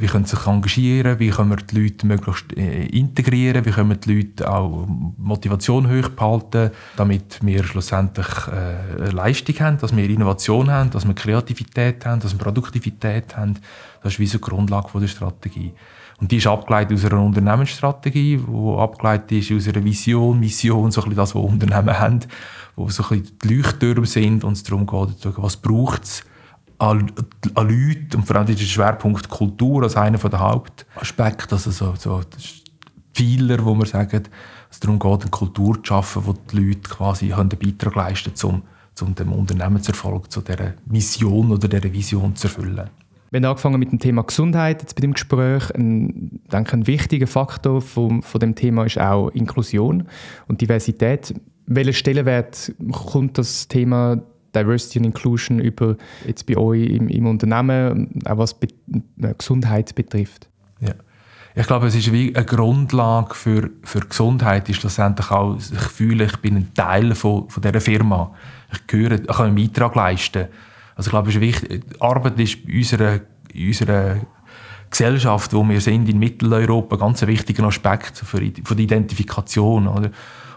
wie 0.00 0.06
können 0.06 0.24
sich 0.24 0.46
engagieren, 0.46 1.18
wie 1.18 1.30
können 1.30 1.50
wir 1.50 1.56
die 1.56 1.82
Leute 1.82 2.06
möglichst 2.06 2.56
äh, 2.56 2.86
integrieren, 2.86 3.64
wie 3.64 3.70
können 3.70 3.90
wir 3.90 3.96
die 3.96 4.14
Leute 4.14 4.50
auch 4.50 4.86
Motivation 5.18 5.88
hoch 5.90 6.08
behalten, 6.10 6.70
damit 6.96 7.38
wir 7.42 7.64
schlussendlich 7.64 8.26
äh, 8.48 9.10
Leistung 9.10 9.58
haben, 9.60 9.78
dass 9.78 9.94
wir 9.94 10.08
Innovation 10.08 10.70
haben, 10.70 10.90
dass 10.90 11.06
wir 11.06 11.14
Kreativität 11.14 12.06
haben, 12.06 12.20
dass 12.20 12.32
wir 12.32 12.38
Produktivität 12.38 13.36
haben. 13.36 13.54
Das 14.02 14.14
ist 14.14 14.18
wie 14.18 14.26
so 14.26 14.38
die 14.38 14.44
Grundlage 14.44 15.00
der 15.00 15.08
Strategie. 15.08 15.72
Und 16.20 16.32
die 16.32 16.38
ist 16.38 16.46
abgeleitet 16.46 16.98
aus 16.98 17.04
einer 17.04 17.22
Unternehmensstrategie, 17.22 18.38
die 18.38 18.76
abgeleitet 18.78 19.32
ist 19.32 19.52
aus 19.52 19.68
einer 19.68 19.84
Vision, 19.84 20.40
Mission, 20.40 20.90
so 20.90 21.00
ein 21.00 21.10
bisschen 21.10 21.16
das, 21.16 21.34
was 21.34 21.42
Unternehmen 21.42 21.98
haben, 21.98 22.20
wo 22.74 22.88
so 22.88 23.04
ein 23.04 23.20
bisschen 23.20 23.38
die 23.44 23.54
Leuchttürme 23.54 24.06
sind 24.06 24.42
und 24.42 24.54
es 24.54 24.64
darum 24.64 24.86
geht, 24.86 25.36
was 25.36 25.56
braucht 25.56 26.02
es, 26.04 26.24
an, 26.78 27.10
an 27.54 27.68
Leute 27.68 28.16
und 28.16 28.24
vor 28.24 28.36
allem 28.36 28.48
ist 28.48 28.60
der 28.60 28.64
Schwerpunkt 28.64 29.28
Kultur 29.28 29.82
als 29.82 29.96
einer 29.96 30.18
der 30.18 30.38
Hauptaspekte, 30.38 31.56
also 31.56 31.70
so, 31.70 31.94
so 31.98 32.20
Pfeiler, 33.12 33.64
wo 33.64 33.74
man 33.74 33.86
sagt, 33.86 34.30
es 34.70 34.80
darum 34.80 34.98
geht, 34.98 35.22
eine 35.22 35.30
Kultur 35.30 35.76
zu 35.76 35.86
schaffen, 35.86 36.26
wo 36.26 36.32
die 36.32 36.56
Leute 36.56 36.88
quasi 36.88 37.32
einen 37.32 37.48
Beitrag 37.48 37.94
leisten 37.96 38.34
zum, 38.34 38.62
zum 38.94 39.14
dem 39.14 39.32
Unternehmenserfolg, 39.32 40.30
zu 40.30 40.40
dieser 40.40 40.74
Mission 40.86 41.50
oder 41.50 41.68
dieser 41.68 41.92
Vision 41.92 42.36
zu 42.36 42.46
erfüllen. 42.46 42.90
Wir 43.30 43.38
haben 43.38 43.44
angefangen 43.44 43.78
mit 43.78 43.92
dem 43.92 43.98
Thema 43.98 44.22
Gesundheit 44.22 44.80
jetzt 44.80 44.94
bei 44.94 45.02
dem 45.02 45.12
Gespräch. 45.12 45.70
Ein, 45.74 46.40
denke, 46.50 46.74
ein 46.74 46.86
wichtiger 46.86 47.26
Faktor 47.26 47.82
von, 47.82 48.22
von 48.22 48.40
dem 48.40 48.54
Thema 48.54 48.84
ist 48.84 48.98
auch 48.98 49.28
Inklusion 49.30 50.04
und 50.46 50.60
Diversität. 50.60 51.34
Welchen 51.66 51.92
Stellenwert 51.92 52.72
kommt 52.90 53.36
das 53.36 53.68
Thema 53.68 54.22
Diversity 54.62 54.98
and 54.98 55.06
Inclusion 55.06 55.58
über 55.58 55.96
jetzt 56.26 56.46
bei 56.46 56.56
euch 56.56 56.86
im, 56.86 57.08
im 57.08 57.26
Unternehmen, 57.26 58.20
auch 58.24 58.38
was 58.38 58.54
Be 58.54 58.68
äh, 59.22 59.34
Gesundheit 59.36 59.94
betrifft? 59.94 60.48
Ja. 60.80 60.94
Ich 61.54 61.66
glaube, 61.66 61.88
es 61.88 61.94
ist 61.96 62.12
wie 62.12 62.34
eine 62.36 62.44
Grundlage 62.44 63.34
für, 63.34 63.70
für 63.82 64.00
Gesundheit, 64.00 64.68
ist 64.68 64.80
schlussendlich 64.80 65.30
auch, 65.30 65.56
ich 65.56 65.80
fühle, 65.80 66.24
ich 66.24 66.36
bin 66.36 66.56
ein 66.56 66.72
Teil 66.74 67.14
von, 67.14 67.48
von 67.50 67.62
dieser 67.62 67.80
Firma. 67.80 68.32
Ich 68.72 68.86
gehöre, 68.86 69.12
ich 69.20 69.26
kann 69.26 69.46
einen 69.46 69.56
Beitrag 69.56 69.94
leisten. 69.96 70.46
Also 70.94 71.08
ich 71.08 71.10
glaube, 71.10 71.30
es 71.30 71.34
ist 71.34 71.40
wichtig, 71.40 71.84
Arbeit 72.00 72.38
ist 72.38 72.58
in 72.64 72.76
unserer, 72.76 73.20
in 73.52 73.66
unserer 73.68 74.16
Gesellschaft, 74.90 75.52
wo 75.52 75.68
wir 75.68 75.80
sind, 75.80 76.08
in 76.08 76.18
Mitteleuropa, 76.18 76.96
ein 76.96 77.00
ganz 77.00 77.26
wichtiger 77.26 77.64
Aspekt 77.64 78.18
für, 78.18 78.40
für 78.64 78.76
die 78.76 78.84
Identifikation. 78.84 79.88
Oder? 79.88 80.10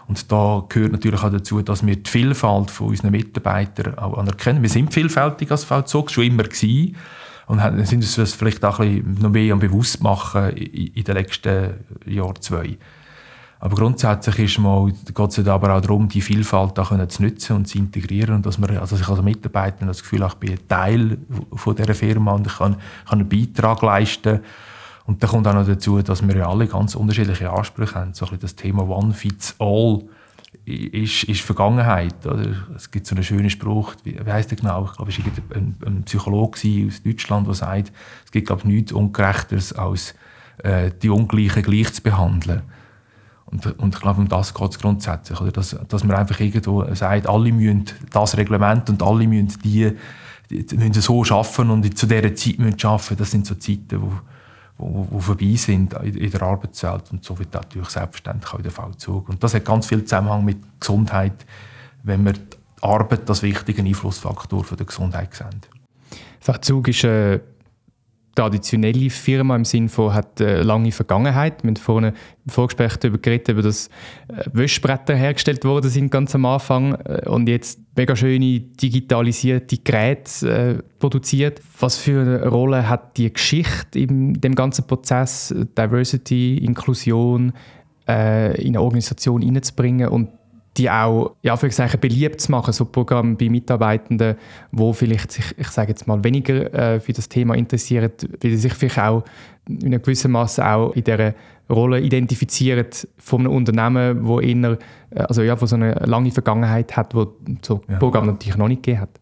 Und 0.08 0.30
da 0.30 0.64
gehört 0.68 0.92
natürlich 0.92 1.22
auch 1.22 1.30
dazu, 1.30 1.62
dass 1.62 1.86
wir 1.86 1.96
die 1.96 2.10
Vielfalt 2.10 2.70
von 2.70 2.88
unseren 2.88 3.12
Mitarbeitern 3.12 3.98
auch 3.98 4.18
anerkennen. 4.18 4.62
Wir 4.62 4.68
sind 4.68 4.92
vielfältig 4.92 5.50
als 5.50 5.64
VZOG, 5.64 6.10
schon 6.10 6.24
immer 6.24 6.44
gewesen. 6.44 6.96
Und 7.46 7.60
sind 7.86 8.18
uns 8.18 8.34
vielleicht 8.34 8.64
auch 8.64 8.80
ein 8.80 9.02
bisschen 9.02 9.22
noch 9.22 9.30
mehr 9.30 9.56
bewusst 9.56 10.02
machen 10.02 10.50
in 10.50 11.04
den 11.04 11.14
letzten 11.14 11.74
Jahren 12.06 12.40
zwei. 12.40 12.78
Aber 13.62 13.76
grundsätzlich 13.76 14.38
ist 14.38 14.58
mal, 14.58 14.90
geht 14.90 15.38
es 15.38 15.46
aber 15.46 15.76
auch 15.76 15.80
darum, 15.80 16.08
die 16.08 16.20
Vielfalt 16.20 16.78
auch 16.80 17.06
zu 17.06 17.22
nutzen 17.22 17.56
und 17.56 17.68
zu 17.68 17.78
integrieren. 17.78 18.34
Und 18.36 18.46
dass, 18.46 18.58
man, 18.58 18.76
also 18.76 18.96
ich 18.96 19.08
als 19.08 19.22
Mitarbeiter 19.22 19.86
das 19.86 20.02
Gefühl 20.02 20.22
habe, 20.22 20.34
ich 20.34 20.56
bin 20.56 20.68
Teil 20.68 21.18
von 21.54 21.76
dieser 21.76 21.94
Firma 21.94 22.32
und 22.32 22.46
ich 22.46 22.58
kann, 22.58 22.76
kann 23.08 23.20
einen 23.20 23.28
Beitrag 23.28 23.82
leisten 23.82 24.40
und 25.04 25.22
dann 25.22 25.30
kommt 25.30 25.48
auch 25.48 25.54
noch 25.54 25.66
dazu, 25.66 26.00
dass 26.00 26.26
wir 26.26 26.36
ja 26.36 26.48
alle 26.48 26.66
ganz 26.66 26.94
unterschiedliche 26.94 27.50
Ansprüche 27.50 27.96
haben. 27.96 28.14
So 28.14 28.26
ein 28.26 28.38
das 28.38 28.54
Thema 28.54 28.88
One 28.88 29.12
Fits 29.12 29.56
All 29.58 30.02
ist, 30.64 31.24
ist 31.24 31.40
Vergangenheit. 31.40 32.24
Oder? 32.24 32.54
Es 32.76 32.90
gibt 32.90 33.06
so 33.06 33.14
einen 33.14 33.24
schönen 33.24 33.50
Spruch, 33.50 33.94
wie, 34.04 34.18
wie 34.24 34.32
heißt 34.32 34.50
der 34.50 34.58
genau? 34.58 34.84
Ich 34.84 34.96
glaube, 34.96 35.10
es 35.10 35.18
war 35.18 35.56
ein, 35.56 35.76
ein 35.84 36.02
Psychologe 36.04 36.86
aus 36.86 37.02
Deutschland, 37.02 37.46
der 37.46 37.54
sagt, 37.54 37.92
es 38.24 38.30
gibt 38.30 38.46
glaube 38.46 38.62
ich, 38.62 38.68
nichts 38.68 38.92
Ungerechteres, 38.92 39.72
als 39.72 40.14
äh, 40.58 40.90
die 41.02 41.10
Ungleichen 41.10 41.62
gleich 41.62 41.92
zu 41.92 42.02
behandeln. 42.02 42.62
Und, 43.46 43.66
und 43.78 43.94
ich 43.94 44.00
glaube, 44.00 44.20
um 44.20 44.28
das 44.28 44.54
geht 44.54 44.70
es 44.70 44.78
grundsätzlich. 44.78 45.40
Oder? 45.40 45.52
Dass, 45.52 45.76
dass 45.88 46.04
man 46.04 46.16
einfach 46.16 46.38
irgendwo 46.38 46.86
sagt, 46.94 47.26
alle 47.26 47.52
müssen 47.52 47.84
das 48.10 48.36
Reglement 48.36 48.88
und 48.88 49.02
alle 49.02 49.26
müssen 49.26 49.58
die, 49.62 49.92
die 50.48 50.76
müssen 50.76 51.02
so 51.02 51.22
arbeiten 51.24 51.70
und 51.70 51.98
zu 51.98 52.06
dieser 52.06 52.34
Zeit 52.34 52.58
müssen 52.58 52.86
arbeiten. 52.86 53.16
Das 53.16 53.30
sind 53.30 53.46
so 53.46 53.54
Zeiten, 53.56 54.00
wo, 54.00 54.12
wo, 54.82 55.20
vorbei 55.20 55.54
sind 55.56 55.94
in, 55.94 56.30
der 56.30 56.42
Arbeitswelt. 56.42 57.10
Und 57.12 57.24
so 57.24 57.38
wird 57.38 57.54
natürlich 57.54 57.88
selbstverständlich 57.88 58.52
auch 58.52 58.62
der 58.62 58.70
Vollzug. 58.70 59.28
Und 59.28 59.42
das 59.42 59.54
hat 59.54 59.64
ganz 59.64 59.86
viel 59.86 60.04
Zusammenhang 60.04 60.44
mit 60.44 60.58
Gesundheit, 60.80 61.46
wenn 62.02 62.24
wir 62.24 62.32
die 62.32 62.40
Arbeit 62.80 63.28
als 63.28 63.42
wichtigen 63.42 63.86
Einflussfaktor 63.86 64.64
für 64.64 64.76
die 64.76 64.86
Gesundheit 64.86 65.34
sehen. 65.34 65.60
Vollzug 66.40 66.88
ist 66.88 67.04
eine 67.04 67.40
traditionelle 68.34 69.10
Firma 69.10 69.56
im 69.56 69.64
Sinne 69.64 69.88
von 69.88 70.14
hat 70.14 70.40
eine 70.40 70.62
lange 70.62 70.92
Vergangenheit. 70.92 71.62
Wir 71.62 71.68
haben 71.68 71.76
vorhin 71.76 72.12
im 72.44 72.50
Vorgespräch 72.50 72.96
darüber 72.96 73.18
geredet, 73.18 73.48
über 73.48 73.62
das 73.62 73.88
äh, 74.28 74.44
Wäschbretter 74.52 75.14
hergestellt 75.14 75.64
worden 75.64 75.90
sind 75.90 76.10
ganz 76.10 76.34
am 76.34 76.46
Anfang 76.46 76.94
äh, 76.94 77.28
und 77.28 77.48
jetzt 77.48 77.80
mega 77.96 78.16
schöne 78.16 78.60
digitalisierte 78.60 79.78
Geräte 79.78 80.50
äh, 80.50 80.82
produziert. 80.98 81.60
Was 81.78 81.98
für 81.98 82.20
eine 82.20 82.48
Rolle 82.48 82.88
hat 82.88 83.16
die 83.16 83.32
Geschichte 83.32 83.98
in 83.98 84.34
dem 84.34 84.54
ganzen 84.54 84.86
Prozess, 84.86 85.54
Diversity, 85.76 86.58
Inklusion 86.58 87.52
äh, 88.08 88.60
in 88.60 88.68
eine 88.68 88.80
Organisation 88.80 89.42
hineinzubringen 89.42 90.08
und 90.08 90.30
die 90.76 90.90
auch 90.90 91.36
ja, 91.42 91.56
für 91.56 91.68
beliebt 91.98 92.40
zu 92.40 92.50
machen, 92.50 92.72
so 92.72 92.84
Programme 92.84 93.36
bei 93.36 93.48
Mitarbeitenden, 93.48 94.36
wo 94.70 94.92
vielleicht 94.92 95.32
sich, 95.32 95.44
ich 95.58 95.68
sage 95.68 95.90
jetzt 95.90 96.06
mal, 96.06 96.22
weniger 96.24 96.72
äh, 96.72 97.00
für 97.00 97.12
das 97.12 97.28
Thema 97.28 97.54
interessieren, 97.54 98.10
weil 98.42 98.50
sie 98.52 98.56
sich 98.56 98.74
vielleicht 98.74 98.98
auch 98.98 99.24
in 99.68 99.86
einem 99.86 100.02
gewissen 100.02 100.32
Maße 100.32 100.66
auch 100.66 100.92
in 100.92 101.04
dieser 101.04 101.34
Rolle 101.70 102.00
identifizieren 102.00 102.86
von 103.18 103.40
einem 103.40 103.52
Unternehmen, 103.52 104.26
wo 104.26 104.40
eher, 104.40 104.78
äh, 105.10 105.18
also 105.20 105.42
ja, 105.42 105.60
wo 105.60 105.66
so 105.66 105.76
eine 105.76 105.92
lange 106.06 106.30
Vergangenheit 106.30 106.96
hat, 106.96 107.14
wo 107.14 107.34
so 107.62 107.82
ja. 107.88 107.98
Programme 107.98 108.32
natürlich 108.32 108.56
noch 108.56 108.68
nicht 108.68 108.82
gegeben 108.82 109.02
hat. 109.02 109.20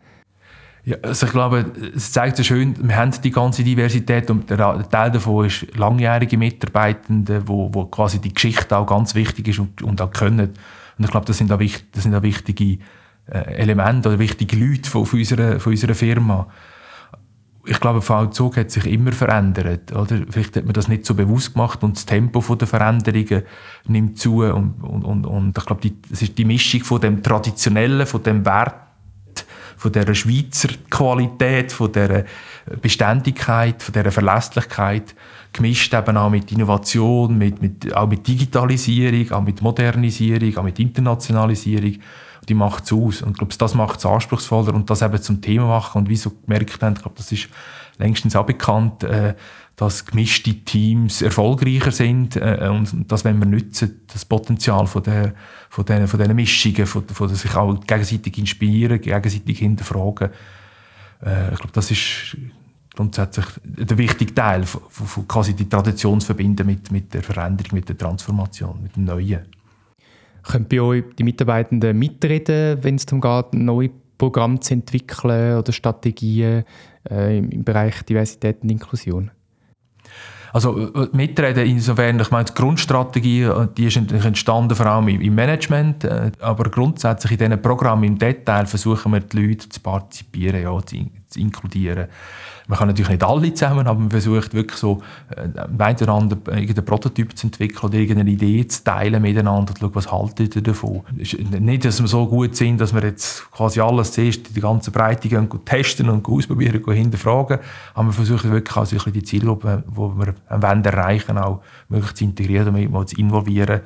Ja, 0.84 0.96
also 1.02 1.26
ich 1.26 1.32
glaube, 1.32 1.66
es 1.94 2.10
zeigt 2.10 2.38
so 2.38 2.42
schön, 2.42 2.74
wir 2.80 2.96
haben 2.96 3.12
die 3.22 3.30
ganze 3.30 3.62
Diversität 3.62 4.30
und 4.30 4.48
der 4.48 4.88
Teil 4.88 5.10
davon 5.10 5.46
ist 5.46 5.66
langjährige 5.76 6.38
Mitarbeitende, 6.38 7.46
wo, 7.46 7.68
wo 7.72 7.84
quasi 7.84 8.18
die 8.18 8.32
Geschichte 8.32 8.76
auch 8.76 8.86
ganz 8.86 9.14
wichtig 9.14 9.48
ist 9.48 9.58
und, 9.58 9.82
und 9.82 10.00
auch 10.00 10.10
können. 10.10 10.54
Und 11.00 11.06
ich 11.06 11.10
glaube, 11.12 11.24
das 11.24 11.38
sind 11.38 11.50
auch, 11.50 11.58
wichtig, 11.58 11.92
das 11.92 12.02
sind 12.02 12.14
auch 12.14 12.20
wichtige 12.20 12.78
äh, 13.24 13.54
Elemente 13.54 14.10
oder 14.10 14.18
wichtige 14.18 14.54
Leute 14.54 14.90
von, 14.90 15.06
von, 15.06 15.18
unserer, 15.18 15.58
von 15.58 15.72
unserer 15.72 15.94
Firma. 15.94 16.46
Ich 17.64 17.80
glaube, 17.80 18.02
VZOG 18.02 18.58
hat 18.58 18.70
sich 18.70 18.84
immer 18.84 19.12
verändert. 19.12 19.92
Oder? 19.92 20.20
Vielleicht 20.28 20.56
hat 20.56 20.64
man 20.64 20.74
das 20.74 20.88
nicht 20.88 21.06
so 21.06 21.14
bewusst 21.14 21.54
gemacht 21.54 21.82
und 21.82 21.96
das 21.96 22.04
Tempo 22.04 22.42
der 22.54 22.68
Veränderungen 22.68 23.44
nimmt 23.86 24.18
zu. 24.18 24.42
Und, 24.42 24.82
und, 24.82 25.04
und, 25.06 25.26
und 25.26 25.56
ich 25.56 25.64
glaube, 25.64 25.80
die, 25.80 25.94
das 26.02 26.20
ist 26.20 26.36
die 26.36 26.44
Mischung 26.44 26.84
von 26.84 27.00
dem 27.00 27.22
Traditionellen, 27.22 28.06
von 28.06 28.22
dem 28.22 28.44
Wert, 28.44 28.74
von 29.76 29.92
der 29.92 30.14
Schweizer 30.14 30.68
Qualität, 30.88 31.72
von 31.72 31.92
der 31.92 32.24
Beständigkeit, 32.80 33.82
von 33.82 33.92
der 33.92 34.10
Verlässlichkeit 34.12 35.14
gemischt 35.52 35.92
eben 35.94 36.16
auch 36.16 36.30
mit 36.30 36.52
Innovation, 36.52 37.36
mit, 37.36 37.60
mit, 37.60 37.94
auch 37.94 38.08
mit 38.08 38.26
Digitalisierung, 38.26 39.32
auch 39.32 39.42
mit 39.42 39.62
Modernisierung, 39.62 40.56
auch 40.56 40.62
mit 40.62 40.78
Internationalisierung. 40.78 41.96
Die 42.48 42.54
macht 42.54 42.84
es 42.84 42.92
aus. 42.92 43.22
Und 43.22 43.32
ich 43.32 43.38
glaube, 43.38 43.54
das 43.56 43.74
macht 43.74 43.98
es 43.98 44.06
anspruchsvoller 44.06 44.74
und 44.74 44.88
das 44.88 45.02
eben 45.02 45.20
zum 45.20 45.40
Thema 45.40 45.66
machen. 45.66 46.02
Und 46.02 46.08
wie 46.08 46.16
so 46.16 46.30
gemerkt 46.30 46.82
haben, 46.82 46.94
ich 46.94 47.02
glaube, 47.02 47.16
das 47.16 47.30
ist 47.32 47.48
längstens 47.98 48.34
auch 48.34 48.46
bekannt, 48.46 49.04
äh, 49.04 49.34
dass 49.80 50.04
gemischte 50.04 50.52
Teams 50.56 51.22
erfolgreicher 51.22 51.90
sind 51.90 52.36
äh, 52.36 52.68
und 52.70 53.10
das 53.10 53.24
wenn 53.24 53.38
wir 53.38 53.46
nutzen, 53.46 54.02
das 54.12 54.26
Potenzial 54.26 54.86
von 54.86 55.02
der 55.02 55.32
von 55.70 55.86
diesen, 55.86 56.06
von 56.06 56.20
diesen 56.20 56.36
Mischungen, 56.36 56.84
von, 56.84 57.08
von 57.08 57.34
sich 57.34 57.56
auch 57.56 57.80
gegenseitig 57.80 58.36
inspirieren, 58.36 59.00
gegenseitig 59.00 59.58
hinterfragen. 59.58 60.32
Äh, 61.24 61.52
ich 61.54 61.58
glaube, 61.60 61.72
das 61.72 61.90
ist 61.90 62.36
grundsätzlich 62.94 63.46
der 63.64 63.96
wichtige 63.96 64.34
Teil, 64.34 64.64
von, 64.64 64.82
von 64.90 65.26
quasi 65.26 65.54
die 65.54 65.66
Tradition 65.66 66.20
zu 66.20 66.26
verbinden 66.26 66.66
mit, 66.66 66.92
mit 66.92 67.14
der 67.14 67.22
Veränderung, 67.22 67.78
mit 67.78 67.88
der 67.88 67.96
Transformation, 67.96 68.82
mit 68.82 68.96
dem 68.96 69.04
Neuen. 69.04 69.46
Können 70.42 70.66
bei 70.68 70.82
euch 70.82 71.04
die 71.18 71.24
Mitarbeitenden 71.24 71.98
mitreden, 71.98 72.84
wenn 72.84 72.96
es 72.96 73.06
darum 73.06 73.22
geht, 73.22 73.58
neue 73.58 73.90
Programme 74.18 74.60
zu 74.60 74.74
entwickeln 74.74 75.56
oder 75.56 75.72
Strategien 75.72 76.64
äh, 77.10 77.38
im 77.38 77.64
Bereich 77.64 78.02
Diversität 78.02 78.62
und 78.62 78.68
Inklusion? 78.68 79.30
Also 80.52 80.92
äh, 80.94 81.08
mitreden 81.12 81.66
insofern, 81.66 82.18
ich 82.20 82.30
meine, 82.30 82.44
die 82.44 82.54
Grundstrategie 82.54 83.42
äh, 83.42 83.68
die 83.76 83.86
ist 83.86 83.96
entstanden 83.96 84.74
vor 84.74 84.86
allem 84.86 85.08
im 85.08 85.34
Management, 85.34 86.04
äh, 86.04 86.32
aber 86.40 86.70
grundsätzlich 86.70 87.32
in 87.32 87.38
diesen 87.38 87.62
Programmen 87.62 88.04
im 88.04 88.18
Detail 88.18 88.66
versuchen 88.66 89.12
wir 89.12 89.20
die 89.20 89.40
Leute 89.40 89.68
zu 89.68 89.80
partizipieren, 89.80 90.62
ja, 90.62 90.84
zu, 90.84 91.10
zu 91.30 91.40
inkludieren. 91.40 92.08
Man 92.68 92.78
kann 92.78 92.88
natürlich 92.88 93.10
nicht 93.10 93.24
alle 93.24 93.52
zusammen, 93.52 93.86
aber 93.86 93.98
man 93.98 94.10
versucht 94.10 94.54
wirklich 94.54 94.78
so 94.78 95.02
äh, 95.36 95.48
miteinander 95.68 96.36
irgendeinen 96.46 96.84
Prototyp 96.84 97.36
zu 97.36 97.46
entwickeln 97.48 97.84
oder 97.84 97.98
irgendeine 97.98 98.30
Idee 98.30 98.66
zu 98.66 98.84
teilen 98.84 99.20
miteinander 99.22 99.70
und 99.70 99.78
zu 99.78 99.80
schauen, 99.80 99.94
was 99.94 100.12
haltet 100.12 100.56
ihr 100.56 100.62
davon. 100.62 101.02
Ist 101.16 101.38
nicht, 101.38 101.84
dass 101.84 102.00
wir 102.00 102.08
so 102.08 102.26
gut 102.26 102.54
sind, 102.54 102.80
dass 102.80 102.94
wir 102.94 103.02
jetzt 103.02 103.50
quasi 103.50 103.80
alles 103.80 104.12
zuerst 104.12 104.54
die 104.54 104.60
ganze 104.60 104.90
Breite 104.90 105.28
gehen, 105.28 105.48
testen 105.64 106.08
und 106.10 106.28
ausprobieren 106.28 106.82
und 106.84 106.94
hinterfragen, 106.94 107.58
aber 107.94 108.08
wir 108.08 108.12
versuchen 108.12 108.52
wirklich 108.52 108.76
auch 108.76 108.86
so 108.86 109.10
die 109.10 109.22
Zielgruppe, 109.22 109.82
die 109.86 109.96
wir 109.96 110.34
erreichen 110.84 111.34
wollen, 111.34 111.44
auch 111.44 111.62
möglichst 111.88 112.18
zu 112.18 112.24
integrieren 112.24 112.86
und 112.86 113.08
zu 113.08 113.16
involvieren. 113.16 113.80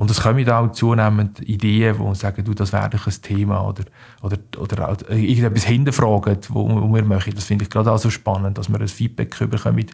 Und 0.00 0.10
es 0.10 0.22
kommen 0.22 0.48
auch 0.48 0.72
zunehmend 0.72 1.40
Ideen, 1.46 1.98
wo 1.98 2.14
sagen, 2.14 2.42
du, 2.42 2.54
das 2.54 2.72
wäre 2.72 2.88
doch 2.88 3.06
ein 3.06 3.12
Thema 3.20 3.68
oder, 3.68 3.84
oder, 4.22 4.38
oder 4.58 5.10
irgendetwas 5.10 5.64
hinterfragen, 5.64 6.38
wo, 6.48 6.66
wo 6.70 6.94
wir 6.94 7.04
möchten. 7.04 7.34
Das 7.34 7.44
finde 7.44 7.64
ich 7.64 7.70
gerade 7.70 7.92
auch 7.92 7.98
so 7.98 8.08
spannend, 8.08 8.56
dass 8.56 8.70
wir 8.70 8.80
ein 8.80 8.88
Feedback 8.88 9.38
bekommen. 9.38 9.84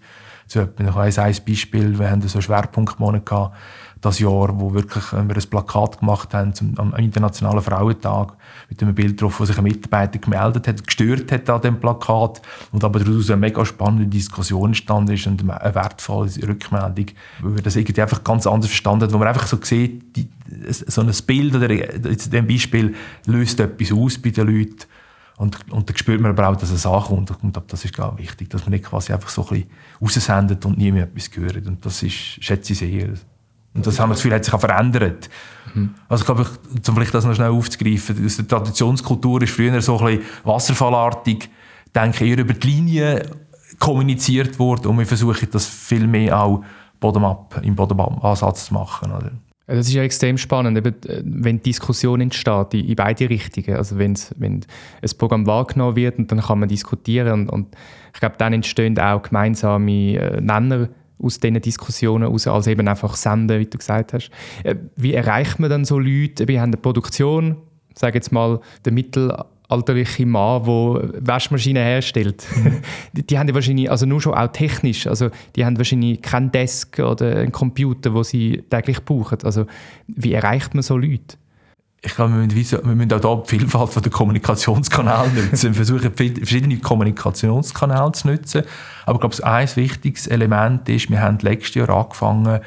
So, 0.46 0.62
ich 0.62 0.94
weiss, 0.94 1.18
ein 1.18 1.34
Beispiel, 1.44 1.98
wir 1.98 2.08
hatten 2.08 2.28
so 2.28 2.40
Schwerpunktmonat 2.40 3.26
gehabt, 3.26 3.56
das 4.00 4.18
Jahr, 4.18 4.60
wo 4.60 4.74
wirklich 4.74 5.12
wir 5.12 5.20
ein 5.20 5.50
Plakat 5.50 6.00
gemacht 6.00 6.34
haben 6.34 6.54
zum, 6.54 6.74
am 6.78 6.94
Internationalen 6.94 7.62
Frauentag 7.62 8.34
mit 8.68 8.82
einem 8.82 8.94
Bild 8.94 9.20
drauf, 9.20 9.40
wo 9.40 9.44
sich 9.44 9.56
ein 9.56 9.64
Mitarbeiter 9.64 10.18
gemeldet 10.18 10.68
hat, 10.68 10.86
gestört 10.86 11.32
hat 11.32 11.48
an 11.48 11.62
dem 11.62 11.80
Plakat 11.80 12.42
und 12.72 12.84
aber 12.84 13.00
daraus 13.00 13.30
eine 13.30 13.38
mega 13.38 13.64
spannende 13.64 14.06
Diskussion 14.06 14.68
entstanden 14.68 15.14
ist 15.14 15.26
und 15.26 15.40
eine 15.48 15.74
wertvolle 15.74 16.30
Rückmeldung, 16.46 17.06
weil 17.40 17.54
wir 17.56 17.62
das 17.62 17.76
irgendwie 17.76 18.02
einfach 18.02 18.22
ganz 18.22 18.46
anders 18.46 18.68
verstanden 18.68 19.04
haben, 19.04 19.12
wo 19.14 19.18
man 19.18 19.28
einfach 19.28 19.46
so 19.46 19.58
sieht, 19.62 20.16
die, 20.16 20.28
so 20.70 21.00
ein 21.00 21.12
Bild 21.26 21.54
oder 21.54 21.70
in 21.70 22.02
diesem 22.02 22.46
Beispiel 22.46 22.94
löst 23.26 23.60
etwas 23.60 23.92
aus 23.92 24.18
bei 24.18 24.30
den 24.30 24.46
Leuten 24.46 24.86
und, 25.38 25.70
und 25.70 25.88
dann 25.88 25.96
spürt 25.96 26.20
man 26.20 26.30
aber 26.30 26.48
auch, 26.48 26.56
dass 26.56 26.70
es 26.70 26.86
ankommt. 26.86 27.30
Und 27.42 27.60
das 27.68 27.84
ist 27.84 27.98
auch 28.00 28.16
wichtig, 28.18 28.48
dass 28.50 28.62
man 28.62 28.70
nicht 28.70 28.84
quasi 28.84 29.12
einfach 29.12 29.28
so 29.28 29.42
ein 29.42 29.48
bisschen 29.48 29.70
raussendet 30.00 30.64
und 30.64 30.78
nie 30.78 30.90
mehr 30.92 31.04
etwas 31.04 31.30
hört. 31.34 31.66
Und 31.66 31.84
das 31.84 32.02
ist, 32.02 32.14
schätze 32.14 32.72
ich 32.72 32.78
sehr. 32.78 33.14
Und 33.76 33.87
das 33.87 34.00
haben 34.00 34.09
wir 34.09 34.14
das 34.14 34.23
Gefühl, 34.23 34.35
hat 34.35 34.45
sich 34.45 34.54
auch 34.54 34.61
verändert. 34.61 35.28
Mhm. 35.75 35.95
Also 36.09 36.25
glaube 36.25 36.42
ich, 36.42 36.88
um 36.88 36.95
vielleicht 36.95 37.14
das 37.14 37.25
noch 37.25 37.35
schnell 37.35 37.50
aufzugreifen, 37.50 38.25
aus 38.25 38.37
der 38.37 38.49
Traditionskultur 38.49 39.42
ist 39.42 39.52
früher 39.52 39.80
so 39.83 39.99
ein 39.99 40.06
bisschen 40.16 40.23
wasserfallartig, 40.45 41.49
denke 41.95 42.25
ich, 42.25 42.30
eher 42.30 42.38
über 42.38 42.54
die 42.54 42.66
Linie 42.66 43.26
kommuniziert 43.78 44.59
worden 44.59 44.87
und 44.87 44.99
wir 44.99 45.06
versuchen 45.06 45.49
das 45.50 45.66
viel 45.66 46.06
mehr 46.06 46.40
auch 46.40 46.64
bottom-up, 47.00 47.61
im 47.62 47.75
Bottom-up-Ansatz 47.75 48.66
zu 48.66 48.75
machen. 48.75 49.12
Oder? 49.12 49.33
Das 49.66 49.88
ist 49.88 49.95
ja 49.95 50.02
extrem 50.02 50.38
spannend, 50.38 50.78
eben, 50.78 50.95
äh, 51.06 51.23
wenn 51.25 51.61
Diskussion 51.61 52.21
entsteht 52.21 52.73
in, 52.75 52.95
beide 52.95 53.28
Richtungen. 53.28 53.76
Also 53.76 53.99
wenn 53.99 54.16
ein 54.38 54.64
Programm 55.18 55.47
wahrgenommen 55.47 55.97
wird 55.97 56.18
und 56.18 56.30
dann 56.30 56.40
kann 56.40 56.61
man 56.61 56.68
diskutieren 56.68 57.40
und, 57.40 57.50
und 57.50 57.76
ich 58.14 58.21
glaube, 58.21 58.37
dann 58.38 58.52
entstehen 58.52 58.99
auch 58.99 59.23
gemeinsame 59.23 60.16
äh, 60.16 60.40
Nenner 60.40 60.88
aus 61.23 61.40
diesen 61.40 61.61
Diskussionen 61.61 62.28
aus, 62.32 62.46
als 62.46 62.66
eben 62.66 62.87
einfach 62.88 63.16
senden, 63.16 63.58
wie 63.58 63.66
du 63.66 63.78
gesagt 63.78 64.12
hast. 64.12 64.30
Äh, 64.64 64.76
wie 64.96 65.14
erreicht 65.14 65.58
man 65.58 65.70
dann 65.70 65.85
so 65.85 65.99
Leute? 65.99 66.49
Wir 66.49 66.61
haben 66.61 66.70
eine 66.70 66.76
Produktion, 66.76 67.56
sage 67.94 68.18
jetzt 68.18 68.32
mal, 68.32 68.61
der 68.85 68.92
mittelalterliche 68.92 70.26
Mann, 70.26 70.64
der 70.64 71.26
Waschmaschinen 71.26 71.82
herstellt. 71.82 72.46
die, 73.12 73.26
die 73.26 73.38
haben 73.38 73.49
ja 73.49 73.54
wahrscheinlich, 73.54 73.90
also 73.90 74.06
nur 74.06 74.20
schon 74.20 74.35
auch 74.35 74.49
technisch, 74.49 75.06
also 75.06 75.30
die 75.56 75.64
haben 75.64 75.78
wahrscheinlich 75.78 76.20
keinen 76.20 76.52
Desk 76.52 76.99
oder 76.99 77.37
einen 77.37 77.52
Computer, 77.52 78.12
wo 78.12 78.23
sie 78.23 78.62
täglich 78.68 79.04
brauchen. 79.04 79.38
Also 79.42 79.66
wie 80.08 80.35
erreicht 80.35 80.75
man 80.75 80.82
so 80.82 80.96
Leute? 80.96 81.37
Ich 82.06 82.14
glaube, 82.14 82.34
wir 82.34 82.46
müssen, 82.46 82.78
wir 82.84 82.94
müssen 82.94 83.12
auch 83.12 83.44
hier 83.48 83.58
die 83.58 83.66
Vielfalt 83.66 84.04
der 84.04 84.12
Kommunikationskanäle 84.12 85.28
nutzen. 85.50 85.75
Wir 85.75 85.84
versuchen, 85.84 86.12
verschiedene 86.14 86.78
Kommunikationskanäle 86.78 88.12
zu 88.12 88.28
nutzen. 88.28 88.62
Aber 89.04 89.16
ich 89.16 89.20
glaube, 89.20 89.44
ein 89.44 89.76
wichtiges 89.76 90.28
Element 90.28 90.88
ist, 90.88 91.10
wir 91.10 91.20
haben 91.20 91.38
letztes 91.42 91.75
Jahr 91.75 91.90
angefangen, 91.90 92.60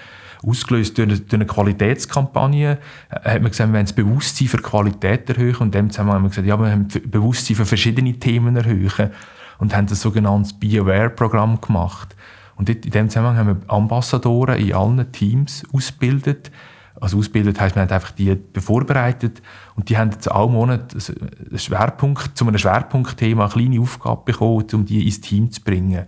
ausgelöst 0.46 0.98
durch 0.98 1.08
eine, 1.08 1.20
durch 1.20 1.34
eine 1.34 1.46
Qualitätskampagne, 1.46 2.80
äh, 3.10 3.30
hat 3.30 3.42
man 3.42 3.52
gesagt, 3.52 3.70
wir 3.70 3.74
wollen 3.76 3.86
das 3.86 3.94
Bewusstsein 3.94 4.48
für 4.50 4.58
Qualität 4.58 5.30
erhöhen. 5.30 5.56
Und 5.56 5.68
in 5.68 5.72
dem 5.72 5.90
Zusammenhang 5.90 6.18
haben 6.18 6.24
wir 6.24 6.30
gesagt, 6.30 6.48
ja, 6.48 6.60
wir 6.60 6.72
haben 6.72 6.88
Bewusstsein 7.06 7.56
für 7.56 7.66
verschiedene 7.66 8.14
Themen 8.20 8.58
erhöhen. 8.58 9.12
Und 9.58 9.76
haben 9.76 9.88
das 9.88 10.02
sogenannte 10.02 10.54
Be 10.60 10.80
Aware-Programm 10.80 11.60
gemacht. 11.62 12.16
Und 12.56 12.70
in 12.70 12.82
dem 12.82 13.10
Zusammenhang 13.10 13.38
haben 13.38 13.48
wir 13.48 13.74
Ambassadoren 13.74 14.60
in 14.60 14.74
allen 14.74 15.12
Teams 15.14 15.64
ausgebildet, 15.74 16.52
also 17.00 17.18
ausgebildet 17.18 17.60
heisst, 17.60 17.76
wir 17.76 17.82
haben 17.82 17.90
einfach 17.90 18.12
die 18.12 18.38
vorbereitet 18.58 19.42
und 19.76 19.90
die 19.90 19.98
haben 19.98 20.12
jetzt 20.12 20.30
alle 20.32 20.50
Monat 20.50 20.94
einen 20.94 21.58
Schwerpunkt, 21.58 22.38
zu 22.38 22.46
einem 22.46 22.58
Schwerpunktthema 22.58 23.46
eine 23.46 23.54
kleine 23.54 23.80
Aufgabe 23.80 24.24
bekommen, 24.26 24.66
um 24.74 24.86
die 24.86 25.06
ins 25.06 25.22
Team 25.22 25.52
zu 25.52 25.62
bringen. 25.62 26.06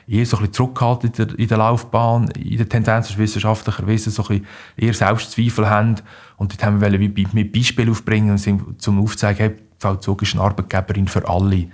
eher 0.05 0.25
so 0.25 0.37
ein 0.37 0.41
bisschen 0.41 0.53
zurückhalten 0.53 1.11
in 1.11 1.15
der, 1.15 1.39
in 1.39 1.47
der 1.47 1.57
Laufbahn, 1.57 2.29
in 2.31 2.57
der 2.57 2.67
Tendenz 2.67 3.15
wissenschaftlicher 3.17 3.87
Wissen 3.87 4.11
so 4.11 4.23
ein 4.23 4.27
bisschen 4.27 4.47
eher 4.75 4.93
Selbstzweifel 4.93 5.69
haben. 5.69 5.95
Und 6.35 6.51
dort 6.51 6.65
haben 6.65 6.81
wir 6.81 6.99
mit 6.99 7.53
Beispielen 7.53 7.91
aufbringen, 7.91 8.75
um 8.87 8.99
aufzuzeigen, 9.01 9.37
hey, 9.37 9.55
die 9.55 9.63
Vollzug 9.79 10.23
ist 10.23 10.33
eine 10.33 10.43
Arbeitgeberin 10.43 11.07
für 11.07 11.27
alle. 11.29 11.67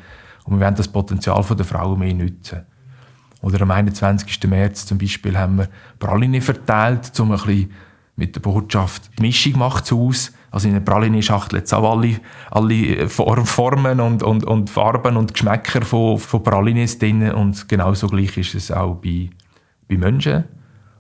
Und 0.44 0.60
wir 0.60 0.66
wollen 0.66 0.76
das 0.76 0.88
Potenzial 0.88 1.44
der 1.44 1.66
Frauen 1.66 1.98
mehr 1.98 2.14
nutzen. 2.14 2.62
Oder 3.42 3.62
am 3.62 3.72
21. 3.72 4.44
März 4.48 4.86
zum 4.86 4.98
Beispiel 4.98 5.38
haben 5.38 5.58
wir 5.58 5.70
Praline 5.98 6.42
verteilt, 6.42 7.18
um 7.20 7.32
ein 7.32 7.38
bisschen 7.38 7.72
mit 8.16 8.36
der 8.36 8.42
Botschaft 8.42 9.10
die 9.18 9.24
Mischung 9.24 9.60
macht 9.60 9.92
aus. 9.92 10.32
Also 10.52 10.68
in 10.70 10.74
der 10.74 10.82
Praline-Schachtel 10.82 11.60
jetzt 11.60 11.74
auch 11.74 11.98
alle, 11.98 12.20
alle 12.50 13.10
Formen 13.10 14.00
und, 14.00 14.24
und, 14.24 14.46
und 14.46 14.70
Farben 14.70 15.18
und 15.18 15.34
Geschmäcker 15.34 15.82
von, 15.82 16.18
von 16.18 16.44
Pralines 16.44 16.98
drin 16.98 17.30
und 17.32 17.68
genauso 17.68 18.08
gleich 18.08 18.38
ist 18.38 18.56
es 18.56 18.72
auch 18.72 18.96
bei, 18.96 19.30
bei 19.90 19.98
Menschen. 19.98 20.46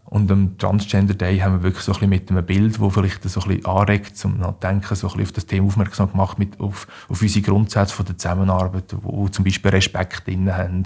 Und 0.07 0.29
am 0.29 0.57
Transgender 0.57 1.15
Day 1.15 1.39
haben 1.39 1.53
wir 1.53 1.63
wirklich 1.63 1.83
so 1.83 1.91
ein 1.91 1.95
bisschen 1.95 2.09
mit 2.09 2.29
einem 2.29 2.45
Bild, 2.45 2.79
das 2.79 2.93
vielleicht 2.93 3.23
so 3.23 3.41
ein 3.41 3.47
bisschen 3.47 3.65
anregt, 3.65 4.15
zum 4.15 4.37
Nachdenken, 4.37 4.95
so 4.95 5.07
ein 5.07 5.13
bisschen 5.13 5.23
auf 5.23 5.31
das 5.31 5.45
Thema 5.47 5.67
aufmerksam 5.67 6.11
gemacht, 6.11 6.37
mit, 6.37 6.59
auf, 6.59 6.87
auf 7.09 7.21
unsere 7.21 7.43
Grundsätze 7.43 7.95
von 7.95 8.05
der 8.05 8.17
Zusammenarbeit, 8.17 8.95
wo, 9.01 9.17
wo 9.17 9.27
zum 9.29 9.43
Beispiel 9.43 9.71
Respekt 9.71 10.27
drin 10.27 10.55
haben, 10.55 10.83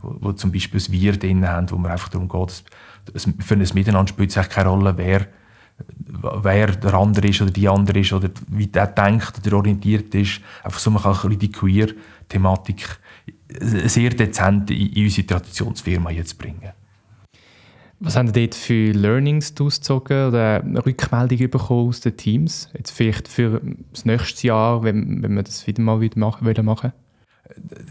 wo, 0.00 0.16
wo 0.20 0.32
zum 0.32 0.52
Beispiel 0.52 0.80
das 0.80 0.90
Wir 0.90 1.12
drin 1.18 1.46
haben, 1.46 1.70
wo 1.70 1.76
man 1.76 1.92
einfach 1.92 2.08
darum 2.08 2.28
geht, 2.28 2.48
dass, 2.48 2.64
dass 3.12 3.28
für 3.40 3.54
ein 3.54 3.68
Miteinander 3.74 4.08
spielt 4.08 4.34
es 4.34 4.48
keine 4.48 4.70
Rolle, 4.70 4.96
wer 4.96 5.26
wer 6.42 6.66
der 6.68 6.94
andere 6.94 7.28
ist 7.28 7.42
oder 7.42 7.50
die 7.50 7.68
andere 7.68 8.00
ist 8.00 8.12
oder 8.12 8.30
wie 8.48 8.66
der 8.66 8.86
denkt 8.86 9.40
oder 9.44 9.56
orientiert 9.56 10.14
ist. 10.14 10.40
Einfach 10.62 10.78
so, 10.78 10.90
man 10.90 11.02
kann 11.02 11.12
ein 11.12 11.20
bisschen 11.20 11.38
die 11.38 11.52
Queer-Thematik 11.52 12.98
sehr 13.60 14.10
dezent 14.10 14.70
in 14.70 15.04
unsere 15.04 15.26
Traditionsfirma 15.26 16.10
jetzt 16.10 16.38
bringen. 16.38 16.72
Was 18.04 18.16
haben 18.16 18.26
Sie 18.26 18.32
dort 18.32 18.56
für 18.56 18.92
Learnings 18.92 19.54
ausgezogen 19.60 20.26
oder 20.26 20.64
Rückmeldungen 20.84 21.48
bekommen 21.48 21.88
aus 21.88 22.00
den 22.00 22.16
Teams? 22.16 22.68
Jetzt 22.76 22.90
vielleicht 22.90 23.28
für 23.28 23.62
das 23.92 24.04
nächste 24.04 24.48
Jahr, 24.48 24.82
wenn, 24.82 25.22
wenn 25.22 25.36
wir 25.36 25.44
das 25.44 25.68
wieder 25.68 25.82
mal 25.82 26.00
wieder 26.00 26.18
machen, 26.18 26.44
machen? 26.64 26.92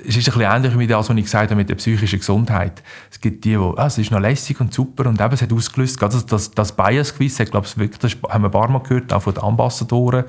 Es 0.07 0.15
ist 0.15 0.29
ein 0.29 0.33
bisschen 0.33 0.41
ähnlich 0.41 0.79
wie 0.79 0.87
das, 0.87 1.09
was 1.09 1.15
ich 1.15 1.23
gesagt 1.23 1.51
habe 1.51 1.55
mit 1.55 1.69
der 1.69 1.75
psychischen 1.75 2.19
Gesundheit. 2.19 2.81
Es 3.11 3.19
gibt 3.19 3.43
die, 3.45 3.51
die, 3.51 3.57
ah, 3.57 3.85
es 3.85 3.97
ist 3.97 4.11
noch 4.11 4.19
lässig 4.19 4.59
und 4.59 4.73
super 4.73 5.07
und 5.07 5.19
eben, 5.19 5.33
es 5.33 5.41
hat 5.41 5.53
ausgelöst, 5.53 5.99
gerade 5.99 6.21
das, 6.21 6.51
das 6.51 6.75
Bias-Quiz, 6.75 7.39
ich 7.39 7.51
glaube, 7.51 7.67
das 7.67 8.17
haben 8.29 8.43
wir 8.43 8.47
ein 8.47 8.51
paar 8.51 8.69
Mal 8.69 8.79
gehört, 8.79 9.13
auch 9.13 9.21
von 9.21 9.33
den 9.33 9.43
Ambassadoren, 9.43 10.25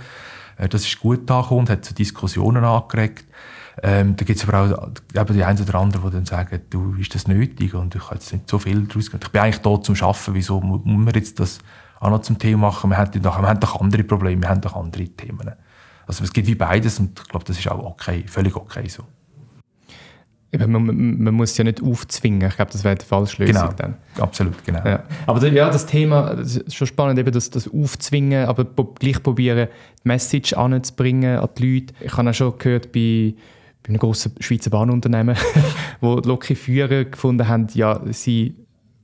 äh, 0.59 0.69
das 0.69 0.85
ist 0.85 0.99
gut 1.01 1.31
angekommen 1.31 1.69
hat 1.69 1.85
zu 1.85 1.95
Diskussionen 1.95 2.65
angeregt. 2.65 3.27
Ähm, 3.83 4.17
da 4.17 4.25
gibt 4.27 4.39
es 4.39 4.47
aber 4.47 4.61
auch 4.61 4.89
eben 5.19 5.35
die 5.35 5.45
einen 5.45 5.63
oder 5.63 5.77
anderen, 5.77 6.11
die 6.11 6.17
dann 6.17 6.27
sagen, 6.27 6.61
du, 6.69 6.95
ist 6.97 7.15
das 7.15 7.27
nötig 7.27 7.73
und 7.75 7.95
ich 7.95 8.05
habe 8.11 8.17
nicht 8.17 8.51
so 8.51 8.59
viel 8.59 8.83
daraus 8.87 9.07
gemacht. 9.07 9.25
Ich 9.25 9.31
bin 9.31 9.41
eigentlich 9.41 9.63
da 9.63 9.81
zum 9.81 9.95
Arbeiten, 9.95 10.35
wieso 10.35 10.61
muss 10.61 10.83
man 10.85 11.15
jetzt 11.15 11.41
das 11.41 11.59
auch 11.99 12.11
noch 12.11 12.21
zum 12.21 12.39
Thema 12.39 12.69
machen? 12.69 12.91
Wir 12.91 12.99
haben 12.99 13.23
doch, 13.23 13.41
wir 13.41 13.49
haben 13.49 13.61
doch 13.61 13.81
andere 13.81 14.05
Probleme, 14.05 14.43
wir 14.43 14.49
haben 14.51 14.61
doch 14.61 14.77
andere 14.77 15.09
Themen. 15.09 15.53
Also 16.07 16.25
es 16.25 16.33
gibt 16.33 16.47
wie 16.47 16.55
beides 16.55 16.99
und 16.99 17.19
ich 17.19 17.29
glaube, 17.29 17.45
das 17.45 17.59
ist 17.59 17.69
auch 17.69 17.85
okay, 17.85 18.25
völlig 18.27 18.57
okay 18.57 18.89
so. 18.89 19.05
Man, 20.59 20.71
man, 20.71 21.23
man, 21.23 21.35
muss 21.35 21.57
ja 21.57 21.65
nicht 21.65 21.83
aufzwingen. 21.83 22.47
Ich 22.47 22.57
glaube, 22.57 22.71
das 22.71 22.85
wäre 22.85 22.95
die 22.95 23.07
falsche 23.07 23.43
Lösung 23.43 23.71
genau. 23.71 23.73
dann. 23.73 23.97
Absolut, 24.19 24.63
genau. 24.67 24.85
Ja. 24.85 25.03
Aber 25.27 25.47
ja, 25.49 25.71
das 25.71 25.87
Thema, 25.87 26.35
das 26.35 26.57
ist 26.57 26.75
schon 26.75 26.87
spannend, 26.87 27.19
eben 27.19 27.33
das, 27.33 27.49
das 27.49 27.67
Aufzwingen, 27.73 28.47
aber 28.47 28.67
gleich 28.99 29.23
probieren, 29.23 29.69
die 30.05 30.09
Message 30.09 30.53
anzubringen 30.53 31.39
an 31.39 31.49
die 31.57 31.75
Leute. 31.75 31.95
Ich 32.01 32.15
habe 32.15 32.29
auch 32.29 32.35
schon 32.35 32.59
gehört 32.59 32.93
bei, 32.93 33.35
bei 33.83 33.89
einem 33.89 33.99
grossen 33.99 34.35
Schweizer 34.41 34.69
Bahnunternehmen, 34.69 35.37
wo 36.03 36.21
die 36.21 36.29
Lokführer 36.29 37.07
gefunden 37.07 37.49
haben, 37.49 37.69
ja, 37.73 38.03
sie 38.11 38.55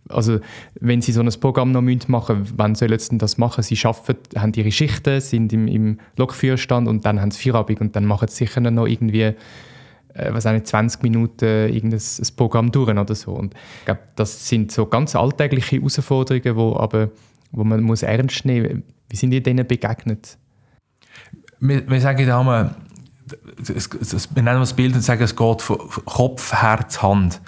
also 0.09 0.41
wenn 0.81 1.01
sie 1.03 1.13
so 1.13 1.21
ein 1.21 1.31
Programm 1.41 1.73
noch 1.73 1.83
machen 2.09 2.41
müssen, 2.41 2.55
wann 2.57 2.75
sollen 2.75 2.99
sie 2.99 3.11
denn 3.11 3.19
das 3.19 3.39
machen? 3.39 3.63
Sie 3.63 3.79
arbeiten, 3.85 4.41
haben 4.41 4.53
ihre 4.55 4.73
Schichten, 4.73 5.21
sind 5.21 5.53
im, 5.53 5.69
im 5.69 5.99
Lokführerstand 6.17 6.89
und 6.89 7.05
dann 7.05 7.21
haben 7.21 7.31
sie 7.31 7.43
Feierabend 7.43 7.81
und 7.81 7.97
dann 7.97 8.05
machen 8.05 8.29
sie 8.29 8.47
sicher 8.47 8.61
noch 8.61 8.87
irgendwie 8.87 9.35
äh, 10.19 10.33
was 10.33 10.45
nicht, 10.45 10.67
20 10.67 11.03
Minuten 11.03 11.45
irgendein 11.45 12.01
Programm 12.37 12.73
durch 12.73 12.91
oder 12.91 13.15
so. 13.15 13.33
Und 13.33 13.55
ich 13.81 13.85
glaube, 13.85 14.01
das 14.17 14.49
sind 14.49 14.73
so 14.73 14.87
ganz 14.87 15.15
alltägliche 15.15 15.77
Herausforderungen, 15.77 16.57
wo, 16.57 16.77
aber, 16.77 17.11
wo 17.53 17.65
man 17.65 17.83
muss 17.83 18.03
ernst 18.03 18.45
nehmen 18.45 18.77
muss. 18.77 18.85
Wie 19.11 19.17
sind 19.17 19.33
ihr 19.33 19.43
denen 19.43 19.67
begegnet? 19.67 20.37
Wir, 21.61 21.89
wir 21.89 22.01
sagen 22.01 22.23
immer, 22.23 22.75
wir 23.57 24.43
nennen 24.43 24.61
das 24.61 24.75
Bild 24.75 24.95
und 24.95 25.03
sagen, 25.03 25.23
es 25.23 25.35
geht 25.35 25.63
von 25.63 25.79
Kopf, 26.05 26.53
Herz, 26.53 27.03
Hand. 27.03 27.41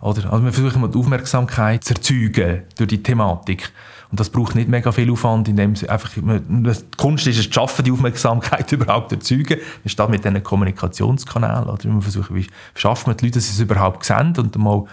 Oder? 0.00 0.32
Also 0.32 0.44
wir 0.44 0.52
versuchen 0.52 0.80
mal 0.80 0.88
die 0.88 0.98
Aufmerksamkeit 0.98 1.84
zu 1.84 1.94
erzeugen 1.94 2.62
durch 2.76 2.88
die 2.88 3.02
Thematik. 3.02 3.72
Und 4.10 4.18
das 4.18 4.30
braucht 4.30 4.54
nicht 4.54 4.68
mega 4.68 4.90
viel 4.90 5.10
Aufwand, 5.10 5.48
indem 5.48 5.76
sie 5.76 5.88
einfach, 5.88 6.10
die 6.14 6.72
Kunst 6.96 7.26
ist 7.26 7.38
es, 7.38 7.44
zu 7.46 7.52
schaffen, 7.52 7.84
die 7.84 7.92
Aufmerksamkeit 7.92 8.70
überhaupt 8.72 9.10
zu 9.10 9.16
erzeugen. 9.16 9.60
Das 9.82 9.92
steht 9.92 10.08
mit 10.08 10.24
diesen 10.24 10.42
Kommunikationskanälen. 10.42 11.64
Oder? 11.64 11.84
Wir 11.84 12.00
versuchen, 12.00 12.34
wie 12.36 12.46
schaffen 12.74 13.10
wir 13.10 13.14
die 13.14 13.26
Leute, 13.26 13.38
dass 13.38 13.48
sie 13.48 13.52
es 13.52 13.60
überhaupt 13.60 14.04
sehen 14.04 14.34
und 14.38 14.56
mal 14.56 14.84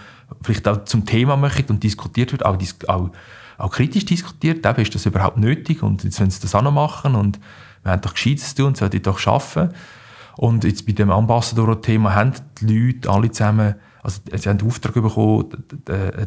vielleicht 0.42 0.68
auch 0.68 0.84
zum 0.84 1.06
Thema 1.06 1.36
machen 1.36 1.64
und 1.68 1.82
diskutiert 1.82 2.32
wird, 2.32 2.44
auch, 2.44 2.58
auch, 2.88 3.10
auch 3.56 3.70
kritisch 3.70 4.04
diskutiert. 4.04 4.66
Eben, 4.66 4.82
ist 4.82 4.94
das 4.94 5.06
überhaupt 5.06 5.38
nötig? 5.38 5.82
Und 5.82 6.04
jetzt, 6.04 6.20
wenn 6.20 6.28
sie 6.28 6.40
das 6.40 6.54
auch 6.54 6.62
noch 6.62 6.72
machen 6.72 7.14
und 7.14 7.38
wir 7.84 7.92
haben 7.92 8.02
doch 8.02 8.12
Gescheites 8.12 8.54
zu 8.54 8.64
tun, 8.64 8.74
sollten 8.74 9.02
doch 9.02 9.18
schaffen. 9.18 9.70
Und 10.36 10.64
jetzt 10.64 10.84
bei 10.84 10.92
dem 10.92 11.10
Ambassador-Thema 11.10 12.14
haben 12.14 12.32
die 12.60 12.66
Leute 12.66 13.08
alle 13.08 13.30
zusammen 13.30 13.76
also 14.06 14.20
sie 14.32 14.48
haben 14.48 14.58
den 14.58 14.68
Auftrag 14.68 14.94
bekommen, 14.94 15.46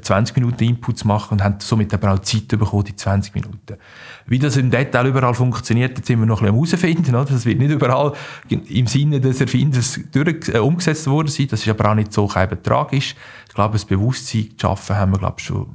20 0.02 0.36
Minuten 0.36 0.66
Input 0.66 0.98
zu 0.98 1.08
machen 1.08 1.36
und 1.36 1.44
haben 1.44 1.56
somit 1.60 1.94
aber 1.94 2.14
auch 2.14 2.20
Zeit 2.20 2.50
bekommen, 2.50 2.84
die 2.84 2.94
20 2.94 3.34
Minuten. 3.34 3.78
Wie 4.26 4.38
das 4.38 4.58
im 4.58 4.70
Detail 4.70 5.08
überall 5.08 5.34
funktioniert, 5.34 5.98
jetzt 5.98 6.08
sind 6.08 6.20
wir 6.20 6.26
noch 6.26 6.42
ein 6.42 6.54
bisschen 6.54 6.80
herausfinden. 6.80 7.16
Oder? 7.16 7.26
Das 7.26 7.46
wird 7.46 7.58
nicht 7.58 7.72
überall 7.72 8.12
im 8.50 8.86
Sinne 8.86 9.22
des 9.22 9.40
Erfinders 9.40 9.98
durch, 10.12 10.50
äh, 10.50 10.58
umgesetzt 10.58 11.08
worden 11.08 11.30
sein. 11.30 11.48
Das 11.50 11.62
ist 11.62 11.70
aber 11.70 11.90
auch 11.90 11.96
nicht 11.96 12.12
so 12.12 12.28
tragisch. 12.28 13.16
Ich 13.48 13.56
glaube, 13.56 13.74
das 13.74 13.86
Bewusstsein 13.86 14.50
zu 14.58 14.68
schaffen, 14.68 14.98
haben 14.98 15.14
wir 15.14 15.20
glaube 15.20 15.40
schon 15.40 15.68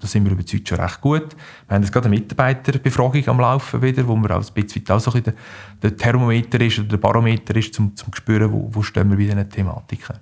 da 0.00 0.08
sind 0.08 0.24
wir 0.24 0.32
überzeugt 0.32 0.68
schon 0.68 0.80
recht 0.80 1.00
gut. 1.00 1.36
Wir 1.68 1.76
haben 1.76 1.82
jetzt 1.82 1.92
gerade 1.92 2.06
eine 2.06 2.16
Mitarbeiterbefragung 2.16 3.28
am 3.28 3.38
Laufen 3.38 3.80
wieder, 3.80 4.06
wo 4.08 4.16
wir 4.16 4.36
auch 4.36 4.44
ein 4.44 4.64
bisschen 4.64 4.84
auch 4.90 4.98
so 4.98 5.12
ein 5.12 5.22
der, 5.22 5.34
der 5.80 5.96
Thermometer 5.96 6.60
ist 6.60 6.80
oder 6.80 6.88
der 6.88 6.96
Barometer 6.96 7.54
ist, 7.54 7.78
um 7.78 7.94
zu 7.94 8.06
spüren, 8.12 8.50
wo, 8.52 8.68
wo 8.72 8.82
stehen 8.82 9.08
wir 9.08 9.16
bei 9.16 9.22
diesen 9.22 9.48
Thematiken. 9.48 10.16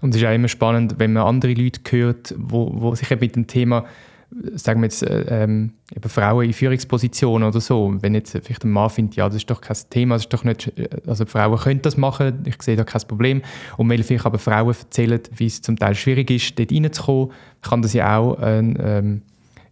Und 0.00 0.14
es 0.14 0.20
ist 0.20 0.26
auch 0.26 0.34
immer 0.34 0.48
spannend, 0.48 0.94
wenn 0.98 1.12
man 1.12 1.26
andere 1.26 1.54
Leute 1.54 1.80
hört, 1.90 2.34
wo, 2.38 2.70
wo 2.74 2.94
sich 2.94 3.10
mit 3.10 3.36
dem 3.36 3.46
Thema 3.46 3.84
sagen 4.54 4.80
wir 4.80 4.86
jetzt, 4.86 5.02
äh, 5.02 5.42
ähm, 5.42 5.72
Frauen 6.06 6.46
in 6.46 6.52
Führungspositionen 6.52 7.48
oder 7.48 7.60
so, 7.60 7.92
wenn 8.00 8.14
jetzt 8.14 8.32
vielleicht 8.32 8.64
ein 8.64 8.70
Mann 8.70 8.90
findet, 8.90 9.16
ja, 9.16 9.26
das 9.26 9.36
ist 9.36 9.50
doch 9.50 9.60
kein 9.60 9.76
Thema, 9.90 10.14
das 10.14 10.22
ist 10.22 10.32
doch 10.32 10.44
nicht, 10.44 10.72
also 11.06 11.26
Frauen 11.26 11.58
können 11.58 11.82
das 11.82 11.96
machen, 11.96 12.44
ich 12.46 12.62
sehe 12.62 12.76
da 12.76 12.84
kein 12.84 13.02
Problem. 13.02 13.42
Und 13.76 13.90
wenn 13.90 14.02
vielleicht 14.02 14.26
aber 14.26 14.38
Frauen 14.38 14.68
erzählen, 14.68 15.20
wie 15.34 15.46
es 15.46 15.62
zum 15.62 15.76
Teil 15.76 15.94
schwierig 15.94 16.30
ist, 16.30 16.58
dort 16.58 16.72
reinzukommen, 16.72 17.32
kann 17.62 17.82
das 17.82 17.92
ja 17.92 18.18
auch 18.18 18.38
ein, 18.38 18.78
ähm, 18.80 19.22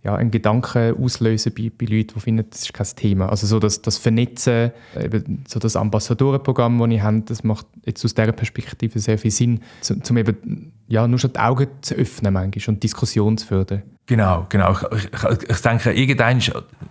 ja, 0.05 0.15
einen 0.15 0.31
Gedanken 0.31 0.95
auslösen 1.03 1.53
bei, 1.57 1.71
bei 1.77 1.87
Leuten, 1.87 2.15
die 2.15 2.21
finden, 2.21 2.47
das 2.49 2.63
ist 2.63 2.73
kein 2.73 2.87
Thema. 2.95 3.29
Also 3.29 3.47
so 3.47 3.59
das, 3.59 3.83
das 3.83 3.99
Vernetzen, 3.99 4.71
eben 4.99 5.45
so 5.49 5.59
das 5.59 5.75
Ambassadorenprogramm, 5.77 6.79
das 6.79 6.91
ich 6.91 7.03
habe, 7.03 7.21
das 7.23 7.45
macht 7.45 7.67
jetzt 7.85 8.05
aus 8.05 8.15
dieser 8.15 8.33
Perspektive 8.33 8.99
sehr 8.99 9.19
viel 9.19 9.31
Sinn, 9.31 9.61
um 10.09 10.17
eben 10.17 10.73
ja, 10.87 11.07
nur 11.07 11.19
schon 11.19 11.33
die 11.33 11.41
Augen 11.41 11.69
zu 11.81 11.95
öffnen 11.95 12.33
manchmal 12.33 12.75
und 12.75 12.83
Diskussion 12.83 13.37
zu 13.37 13.47
fördern. 13.47 13.83
Genau, 14.07 14.47
genau. 14.49 14.73
Ich, 14.73 15.05
ich, 15.05 15.51
ich 15.51 15.61
denke, 15.61 15.93
irgendein 15.93 16.43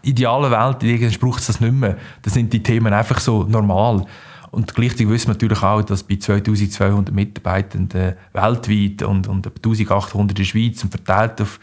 ideale 0.03 0.51
Welt, 0.51 0.83
irgendwann 0.83 1.19
braucht 1.19 1.39
es 1.39 1.47
das 1.47 1.59
nicht 1.59 1.73
mehr. 1.73 1.97
Da 2.21 2.29
sind 2.29 2.53
die 2.53 2.61
Themen 2.61 2.93
einfach 2.93 3.19
so 3.19 3.43
normal. 3.43 4.05
Und 4.51 4.75
gleichzeitig 4.75 5.09
wissen 5.09 5.27
wir 5.27 5.33
natürlich 5.33 5.63
auch, 5.63 5.81
dass 5.81 6.03
bei 6.03 6.17
2200 6.17 7.13
Mitarbeitenden 7.13 8.15
weltweit 8.33 9.01
und, 9.01 9.27
und 9.27 9.47
1800 9.47 10.31
in 10.31 10.35
der 10.35 10.43
Schweiz 10.43 10.83
und 10.83 10.91
verteilt 10.91 11.41
auf 11.41 11.59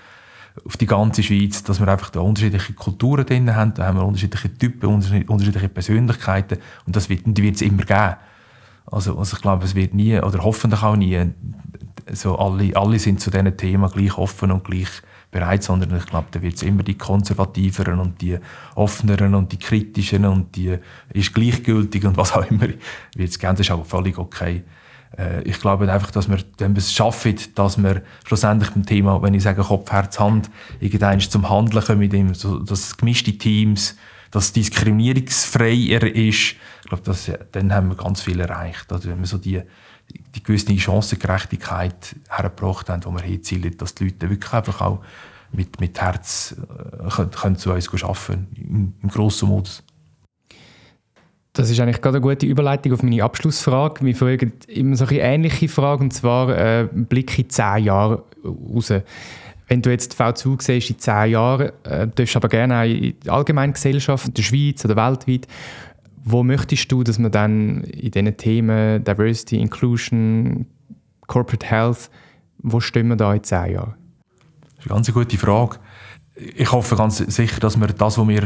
auf 0.65 0.77
die 0.77 0.87
ganze 0.87 1.23
Schweiz, 1.23 1.63
dass 1.65 1.81
wir 1.81 1.89
einfach 1.89 2.11
da 2.11 2.21
unterschiedliche 2.21 2.75
Kulturen 2.75 3.27
drin 3.27 3.55
haben, 3.55 3.75
da 3.75 3.87
haben 3.87 3.99
wir 3.99 4.07
unterschiedliche 4.07 4.55
Typen, 4.55 4.89
unterschiedliche 5.27 5.69
Persönlichkeiten 5.69 6.59
und 6.87 6.95
das 6.95 7.09
wird 7.09 7.27
es 7.27 7.63
immer 7.63 7.83
geben. 7.83 8.17
Also, 8.87 9.19
also 9.19 9.37
ich 9.37 9.43
glaube, 9.43 9.65
es 9.65 9.75
wird 9.75 9.95
nie, 9.95 10.19
oder 10.19 10.45
hoffentlich 10.45 10.83
auch 10.83 10.97
nie, 10.97 11.19
so 12.13 12.39
alle, 12.39 12.77
alle 12.77 12.99
sind 12.99 13.21
zu 13.21 13.31
diesen 13.31 13.57
Themen 13.57 13.91
gleich 13.91 14.17
offen 14.17 14.53
und 14.53 14.65
gleich 14.65 14.89
bereit, 15.31 15.65
sondern 15.65 15.97
ich 15.97 16.07
glaube, 16.07 16.29
da 16.31 16.41
wird 16.43 16.55
es 16.55 16.63
immer 16.63 16.83
die 16.83 16.97
konservativeren 16.97 17.99
und 17.99 18.21
die 18.21 18.39
offeneren 18.77 19.35
und 19.35 19.51
die 19.51 19.59
kritischen 19.59 20.25
und 20.27 20.55
die 20.55 20.79
ist 21.13 21.35
gleichgültig 21.35 22.05
und 22.05 22.17
was 22.17 22.33
auch 22.33 22.49
immer 22.49 22.69
wird 23.17 23.31
es 23.31 23.39
geben, 23.39 23.57
das 23.57 23.67
ist 23.67 23.71
auch 23.73 23.85
völlig 23.85 24.19
okay. 24.19 24.63
Äh, 25.19 25.43
ich 25.43 25.61
glaube 25.61 25.91
einfach, 25.91 26.11
dass 26.11 26.29
wir, 26.29 26.39
es 26.77 26.93
schaffen, 26.93 27.37
dass 27.55 27.83
wir 27.83 28.03
schlussendlich 28.25 28.71
beim 28.71 28.87
Thema, 28.87 29.23
wenn 29.23 29.35
ich 29.35 29.43
sage 29.43 29.63
Kopf, 29.63 29.91
Herz, 29.91 30.19
Hand, 30.19 30.51
irgendwann 30.81 31.21
zum 31.21 31.49
Handeln 31.49 31.85
kommen, 31.85 32.01
mit 32.01 32.13
dem, 32.13 32.35
so, 32.35 32.59
dass 32.59 32.97
gemischte 32.97 33.37
Teams, 33.37 33.97
dass 34.31 34.53
diskriminierungsfreier 34.53 36.03
ist, 36.03 36.57
ich 36.85 36.89
glaube, 36.89 37.05
dass, 37.05 37.31
dann 37.53 37.73
haben 37.73 37.89
wir 37.89 37.97
ganz 37.97 38.21
viel 38.21 38.41
erreicht. 38.41 38.93
Also 38.93 39.09
wenn 39.09 39.21
wir 39.21 39.27
so 39.27 39.39
die, 39.39 39.63
die 40.35 40.43
gewisse 40.43 40.77
Chancengerechtigkeit 40.79 42.17
hergebracht 42.29 42.91
haben, 42.91 43.01
die 43.01 43.09
wir 43.09 43.23
hinzielen, 43.23 43.77
dass 43.79 43.95
die 43.95 44.05
Leute 44.05 44.29
wirklich 44.29 44.53
einfach 44.53 44.81
auch 44.81 45.03
mit, 45.53 45.81
mit 45.81 46.01
Herz 46.01 46.55
äh, 46.59 47.09
können, 47.11 47.31
können 47.31 47.57
zu 47.57 47.73
uns 47.73 48.05
arbeiten 48.05 48.49
im, 48.57 48.95
im 49.03 49.09
grossen 49.09 49.49
Modus. 49.49 49.83
Das 51.55 51.71
ist 51.71 51.79
eigentlich 51.79 52.03
gerade 52.03 52.17
eine 52.17 52.27
gute 52.27 52.47
Überleitung 52.47 52.93
auf 52.93 53.05
meine 53.05 53.23
Abschlussfrage. 53.23 54.05
Wir 54.05 54.17
fragen 54.17 54.53
immer 54.67 54.97
so 54.97 55.07
eine 55.07 55.21
ähnliche 55.21 55.69
Frage, 55.69 56.03
und 56.03 56.13
zwar 56.13 56.49
äh, 56.49 56.89
Blick 56.93 57.39
in 57.39 57.49
zehn 57.49 57.85
Jahre 57.85 58.25
raus. 58.45 58.93
Wenn 59.69 59.81
du 59.81 59.91
jetzt 59.91 60.21
V2 60.21 60.61
siehst 60.61 60.91
in 60.91 60.99
zehn 60.99 61.31
Jahren, 61.31 61.71
äh, 61.85 62.09
darfst 62.13 62.35
aber 62.35 62.49
gerne 62.49 62.81
auch 62.81 62.85
in 62.85 63.15
der 63.25 63.33
allgemeinen 63.33 63.73
Gesellschaft, 63.73 64.27
in 64.27 64.35
der 64.35 64.43
Schweiz 64.43 64.85
oder 64.85 64.97
weltweit, 64.97 65.47
wo 66.25 66.43
möchtest 66.43 66.91
du, 66.91 67.05
dass 67.05 67.21
man 67.21 67.31
dann 67.31 67.85
in 67.85 68.11
diesen 68.11 68.37
Themen 68.37 69.05
Diversity, 69.05 69.61
Inclusion, 69.61 70.67
Corporate 71.29 71.67
Health, 71.67 72.11
wo 72.59 72.81
stehen 72.81 73.07
wir 73.07 73.17
da 73.17 73.33
in 73.33 73.45
zehn 73.45 73.75
Jahren? 73.75 73.95
Das 74.75 74.87
ist 74.87 74.91
eine 74.91 74.97
ganz 74.97 75.13
gute 75.15 75.39
Frage 75.39 75.79
ich 76.37 76.73
hoffe 76.73 76.97
ganz 76.97 77.19
sicher, 77.19 77.61
dass 77.61 77.79
wir 77.79 77.87
das, 77.87 78.19
was 78.19 78.27
wir 78.27 78.43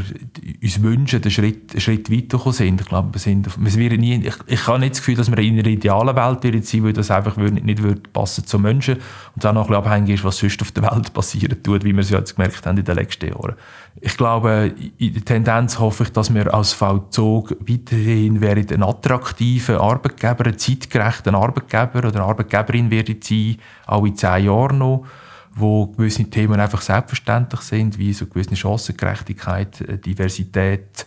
uns 0.63 0.83
wünschen, 0.83 1.23
einen 1.23 1.31
Schritt, 1.31 1.73
einen 1.73 1.81
Schritt 1.81 2.11
weitergekommen 2.11 2.53
sind. 2.53 2.81
Ich 2.83 2.87
glaube, 2.87 3.15
wir 3.15 3.19
sind, 3.19 3.49
wir 3.59 3.99
nie, 3.99 4.27
ich, 4.27 4.35
ich 4.47 4.67
habe 4.67 4.79
nicht 4.79 4.93
das 4.93 4.99
Gefühl, 4.99 5.15
dass 5.15 5.31
wir 5.31 5.39
in 5.39 5.59
einer 5.59 5.67
idealen 5.67 6.15
Welt 6.15 6.43
sein 6.43 6.53
würden, 6.53 6.85
weil 6.85 6.93
das 6.93 7.11
einfach 7.11 7.39
nicht, 7.39 7.65
nicht 7.65 7.83
würde 7.83 8.03
passen 8.13 8.47
zu 8.47 8.59
Menschen 8.59 8.97
und 8.97 9.03
es 9.39 9.47
auch 9.47 9.55
noch 9.55 9.63
ein 9.63 9.69
bisschen 9.69 9.85
abhängig 9.85 10.15
ist, 10.17 10.25
was 10.25 10.37
sonst 10.37 10.61
auf 10.61 10.71
der 10.73 10.83
Welt 10.83 11.15
passieren 11.15 11.63
tut, 11.63 11.83
wie 11.83 11.95
wir 11.95 12.01
es 12.01 12.11
jetzt 12.11 12.37
gemerkt 12.37 12.67
haben 12.67 12.77
in 12.77 12.85
den 12.85 12.95
letzten 12.95 13.31
Jahren. 13.31 13.55
Ich 14.03 14.19
glaube, 14.19 14.75
in 14.99 15.15
der 15.15 15.25
Tendenz 15.25 15.79
hoffe 15.79 16.03
ich, 16.03 16.13
dass 16.13 16.33
wir 16.33 16.53
als 16.53 16.75
V-Zug 16.75 17.57
weiterhin 17.67 18.45
ein 18.45 18.83
attraktiver 18.83 19.81
Arbeitgeber, 19.81 20.45
ein 20.45 20.59
zeitgerechter 20.59 21.33
Arbeitgeber 21.33 22.07
oder 22.07 22.21
Arbeitgeberin 22.21 22.91
werden 22.91 23.17
sein, 23.23 23.57
auch 23.87 24.05
in 24.05 24.15
zehn 24.15 24.45
Jahren 24.45 24.79
noch 24.79 25.07
wo 25.55 25.87
gewisse 25.87 26.25
Themen 26.25 26.61
einfach 26.61 26.81
selbstverständlich 26.81 27.61
sind, 27.63 27.99
wie 27.99 28.13
so 28.13 28.27
gewisse 28.27 28.57
Chancengerechtigkeit, 28.57 29.81
äh, 29.83 29.99
Diversität, 29.99 31.07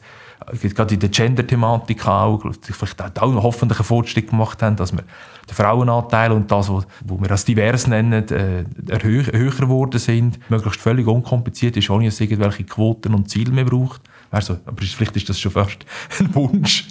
äh, 0.51 0.69
gerade 0.69 0.93
in 0.93 0.99
der 0.99 1.09
Gender-Thematik 1.09 2.07
auch, 2.07 2.43
vielleicht 2.61 3.01
auch 3.01 3.43
hoffentlich 3.43 3.79
einen 3.79 3.85
Fortschritt 3.85 4.29
gemacht 4.29 4.61
haben, 4.61 4.75
dass 4.75 4.91
wir 4.91 5.03
den 5.49 5.55
Frauenanteil 5.55 6.31
und 6.31 6.51
das, 6.51 6.69
was 6.69 6.85
wir 7.05 7.31
als 7.31 7.45
divers 7.45 7.87
nennen, 7.87 8.27
äh, 8.29 8.65
höher 9.01 9.51
geworden 9.51 9.99
sind, 9.99 10.39
möglichst 10.49 10.81
völlig 10.81 11.07
unkompliziert 11.07 11.77
ist, 11.77 11.89
ohne 11.89 12.05
dass 12.05 12.15
es 12.15 12.21
irgendwelche 12.21 12.63
Quoten 12.63 13.13
und 13.13 13.29
Ziele 13.29 13.51
mehr 13.51 13.65
braucht. 13.65 14.01
Also, 14.31 14.57
aber 14.65 14.81
vielleicht 14.81 15.15
ist 15.17 15.29
das 15.29 15.39
schon 15.39 15.51
fast 15.51 15.85
ein 16.19 16.33
Wunsch. 16.33 16.87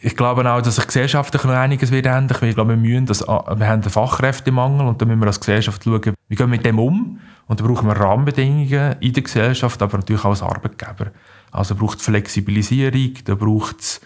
Ich 0.00 0.16
glaube 0.16 0.50
auch, 0.50 0.60
dass 0.60 0.76
sich 0.76 0.86
gesellschaftlich 0.86 1.44
noch 1.44 1.52
einiges 1.52 1.92
wird 1.92 2.06
ändern. 2.06 2.36
Ich 2.42 2.54
glaube, 2.54 2.70
wir, 2.70 2.76
müssen 2.76 3.06
das, 3.06 3.20
wir 3.20 3.46
haben 3.46 3.60
einen 3.60 3.82
Fachkräftemangel 3.82 4.86
und 4.86 5.00
da 5.00 5.06
müssen 5.06 5.20
wir 5.20 5.28
als 5.28 5.38
Gesellschaft 5.38 5.84
schauen, 5.84 6.02
wie 6.28 6.34
gehen 6.34 6.46
wir 6.50 6.56
mit 6.56 6.66
dem 6.66 6.78
um. 6.78 7.20
Und 7.46 7.60
da 7.60 7.64
brauchen 7.64 7.86
wir 7.86 7.94
Rahmenbedingungen 7.94 8.96
in 8.98 9.12
der 9.12 9.22
Gesellschaft, 9.22 9.80
aber 9.80 9.98
natürlich 9.98 10.24
auch 10.24 10.30
als 10.30 10.42
Arbeitgeber. 10.42 11.12
Also 11.52 11.76
braucht 11.76 11.98
es 11.98 12.04
Flexibilisierung, 12.04 13.14
da 13.24 13.36
braucht 13.36 13.80
es 13.80 14.00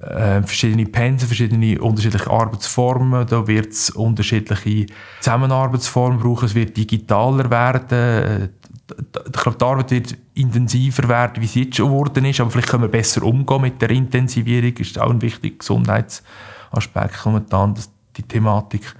äh, 0.00 0.42
verschiedene 0.42 0.86
Pensen, 0.86 1.26
verschiedene 1.26 1.80
unterschiedliche 1.80 2.30
Arbeitsformen, 2.30 3.26
da 3.26 3.46
wird 3.46 3.72
es 3.72 3.90
unterschiedliche 3.90 4.86
Zusammenarbeitsformen 5.20 6.18
brauchen, 6.18 6.46
es 6.46 6.54
wird 6.54 6.76
digitaler 6.76 7.50
werden, 7.50 8.50
ich 8.90 9.40
glaube, 9.40 9.58
die 9.58 9.64
Arbeit 9.64 9.90
wird 9.90 10.16
intensiver 10.34 11.08
werden, 11.08 11.42
wie 11.42 11.46
sie 11.46 11.64
jetzt 11.64 11.76
schon 11.76 11.88
geworden 11.88 12.24
ist, 12.24 12.40
aber 12.40 12.50
vielleicht 12.50 12.68
können 12.68 12.84
wir 12.84 12.88
besser 12.88 13.22
umgehen 13.22 13.60
mit 13.60 13.80
der 13.82 13.90
Intensivierung, 13.90 14.74
das 14.74 14.88
ist 14.88 14.98
auch 14.98 15.10
ein 15.10 15.20
wichtiger 15.20 15.56
Gesundheitsaspekt 15.56 17.26
momentan, 17.26 17.74
das, 17.74 17.90
die 18.16 18.22
Thematik. 18.22 18.94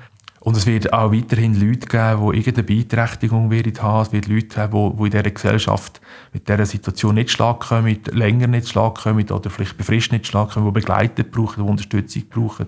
Und 0.44 0.56
es 0.56 0.66
wird 0.66 0.92
auch 0.92 1.12
weiterhin 1.12 1.54
Leute 1.54 1.86
geben, 1.86 2.32
die 2.32 2.38
irgendeine 2.38 2.64
Beeinträchtigung 2.64 3.44
haben. 3.44 4.02
Es 4.02 4.12
wird 4.12 4.26
Leute 4.26 4.48
geben, 4.48 4.96
die, 4.98 5.04
in 5.04 5.10
dieser 5.10 5.30
Gesellschaft 5.30 6.00
mit 6.32 6.48
dieser 6.48 6.66
Situation 6.66 7.14
nicht 7.14 7.30
schlagen 7.30 8.00
länger 8.10 8.48
nicht 8.48 8.68
schlagen 8.68 9.30
oder 9.30 9.50
vielleicht 9.50 9.76
befristet 9.76 10.12
nicht 10.14 10.26
schlagen 10.26 10.64
die 10.64 10.70
begleitet 10.72 11.30
brauchen, 11.30 11.62
die 11.62 11.70
Unterstützung 11.70 12.24
brauchen. 12.28 12.66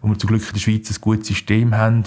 Wo 0.00 0.08
wir 0.10 0.18
zum 0.18 0.28
Glück 0.28 0.46
in 0.46 0.52
der 0.52 0.60
Schweiz 0.60 0.90
ein 0.90 1.00
gutes 1.00 1.26
System 1.26 1.76
haben, 1.76 2.04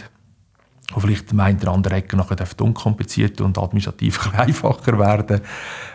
wo 0.94 1.02
vielleicht 1.02 1.30
der 1.30 1.40
eine 1.40 1.58
oder 1.58 1.74
andere 1.74 1.96
Ecke 1.96 2.16
nachher 2.16 2.38
unkomplizierter 2.62 3.44
und 3.44 3.58
administrativ 3.58 4.34
einfacher 4.38 4.98
werden. 4.98 5.42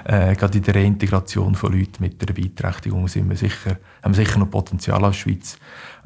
Äh, 0.05 0.35
gerade 0.35 0.59
in 0.59 0.65
der 0.65 0.75
Reintegration 0.75 1.55
von 1.55 1.73
Leuten 1.73 2.03
mit 2.03 2.21
einer 2.23 2.35
Beeinträchtigung 2.35 3.09
sind 3.09 3.31
wir 3.31 3.37
sicher, 3.37 3.79
haben 4.03 4.15
wir 4.15 4.27
sicher 4.27 4.39
noch 4.39 4.51
Potenzial 4.51 5.03
als 5.03 5.17
Schweiz. 5.17 5.59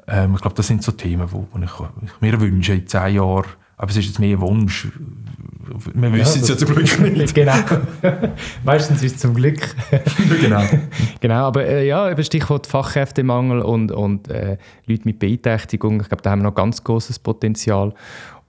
Ähm, 0.07 0.35
ich 0.35 0.41
glaube, 0.41 0.57
das 0.57 0.67
sind 0.67 0.83
so 0.83 0.93
Themen, 0.93 1.29
die 1.29 1.65
ich, 1.65 1.71
ich 1.71 2.21
mir 2.21 2.41
wünsche 2.41 2.75
in 2.75 2.87
zehn 2.87 3.15
Jahren. 3.15 3.47
Aber 3.77 3.91
es 3.91 3.97
ist 3.97 4.07
jetzt 4.07 4.19
mehr 4.21 4.37
ein 4.37 4.41
Wunsch. 4.41 4.89
Wir 5.95 6.13
wissen 6.13 6.43
es 6.43 6.49
ja 6.49 6.57
zum 6.57 6.75
Glück 6.75 7.01
nicht. 7.17 7.35
genau. 7.35 7.55
Meistens 8.65 9.03
ist 9.03 9.17
es 9.17 9.21
zum 9.21 9.35
Glück. 9.35 9.75
genau. 10.41 10.63
genau, 11.21 11.47
aber 11.47 11.67
äh, 11.67 11.87
ja, 11.87 12.23
Stichwort 12.23 12.67
Fachkräftemangel 12.67 13.61
und, 13.61 13.91
und 13.91 14.29
äh, 14.29 14.59
Leute 14.87 15.03
mit 15.05 15.19
Beeinträchtigung. 15.19 16.01
Ich 16.01 16.09
glaube, 16.09 16.23
da 16.23 16.31
haben 16.31 16.41
wir 16.41 16.45
noch 16.45 16.55
ganz 16.55 16.85
großes 16.85 17.19
Potenzial. 17.19 17.95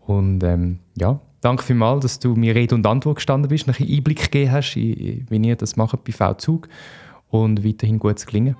Und 0.06 0.44
ähm, 0.44 0.80
ja, 0.96 1.20
danke 1.41 1.63
vielmals, 1.63 2.04
dass 2.04 2.20
du 2.20 2.36
mir 2.36 2.54
Rede 2.54 2.76
und 2.76 2.86
Antwort 2.86 3.15
gestanden 3.15 3.50
bist, 3.50 3.68
einen 3.68 3.89
Einblick 3.89 4.32
gegeben 4.32 4.52
hast, 4.52 4.76
wie 4.76 5.26
ihr 5.30 5.56
das 5.56 5.76
macht 5.76 6.04
bei 6.04 6.12
V-Zug 6.12 6.68
und 7.43 7.65
weiterhin 7.65 8.00
gutes 8.00 8.26
Gelingen. 8.26 8.56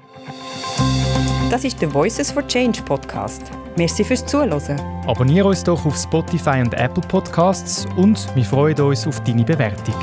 Das 1.49 1.63
ist 1.63 1.81
der 1.81 1.93
Voices 1.93 2.31
for 2.31 2.45
Change 2.47 2.81
Podcast. 2.83 3.51
Merci 3.77 4.03
fürs 4.03 4.25
Zuhören. 4.25 4.79
Abonniere 5.05 5.49
uns 5.49 5.63
doch 5.63 5.85
auf 5.85 5.95
Spotify 5.95 6.61
und 6.61 6.73
Apple 6.73 7.03
Podcasts 7.07 7.85
und 7.97 8.33
wir 8.35 8.43
freuen 8.43 8.79
uns 8.79 9.05
auf 9.05 9.21
deine 9.23 9.43
Bewertung. 9.43 9.95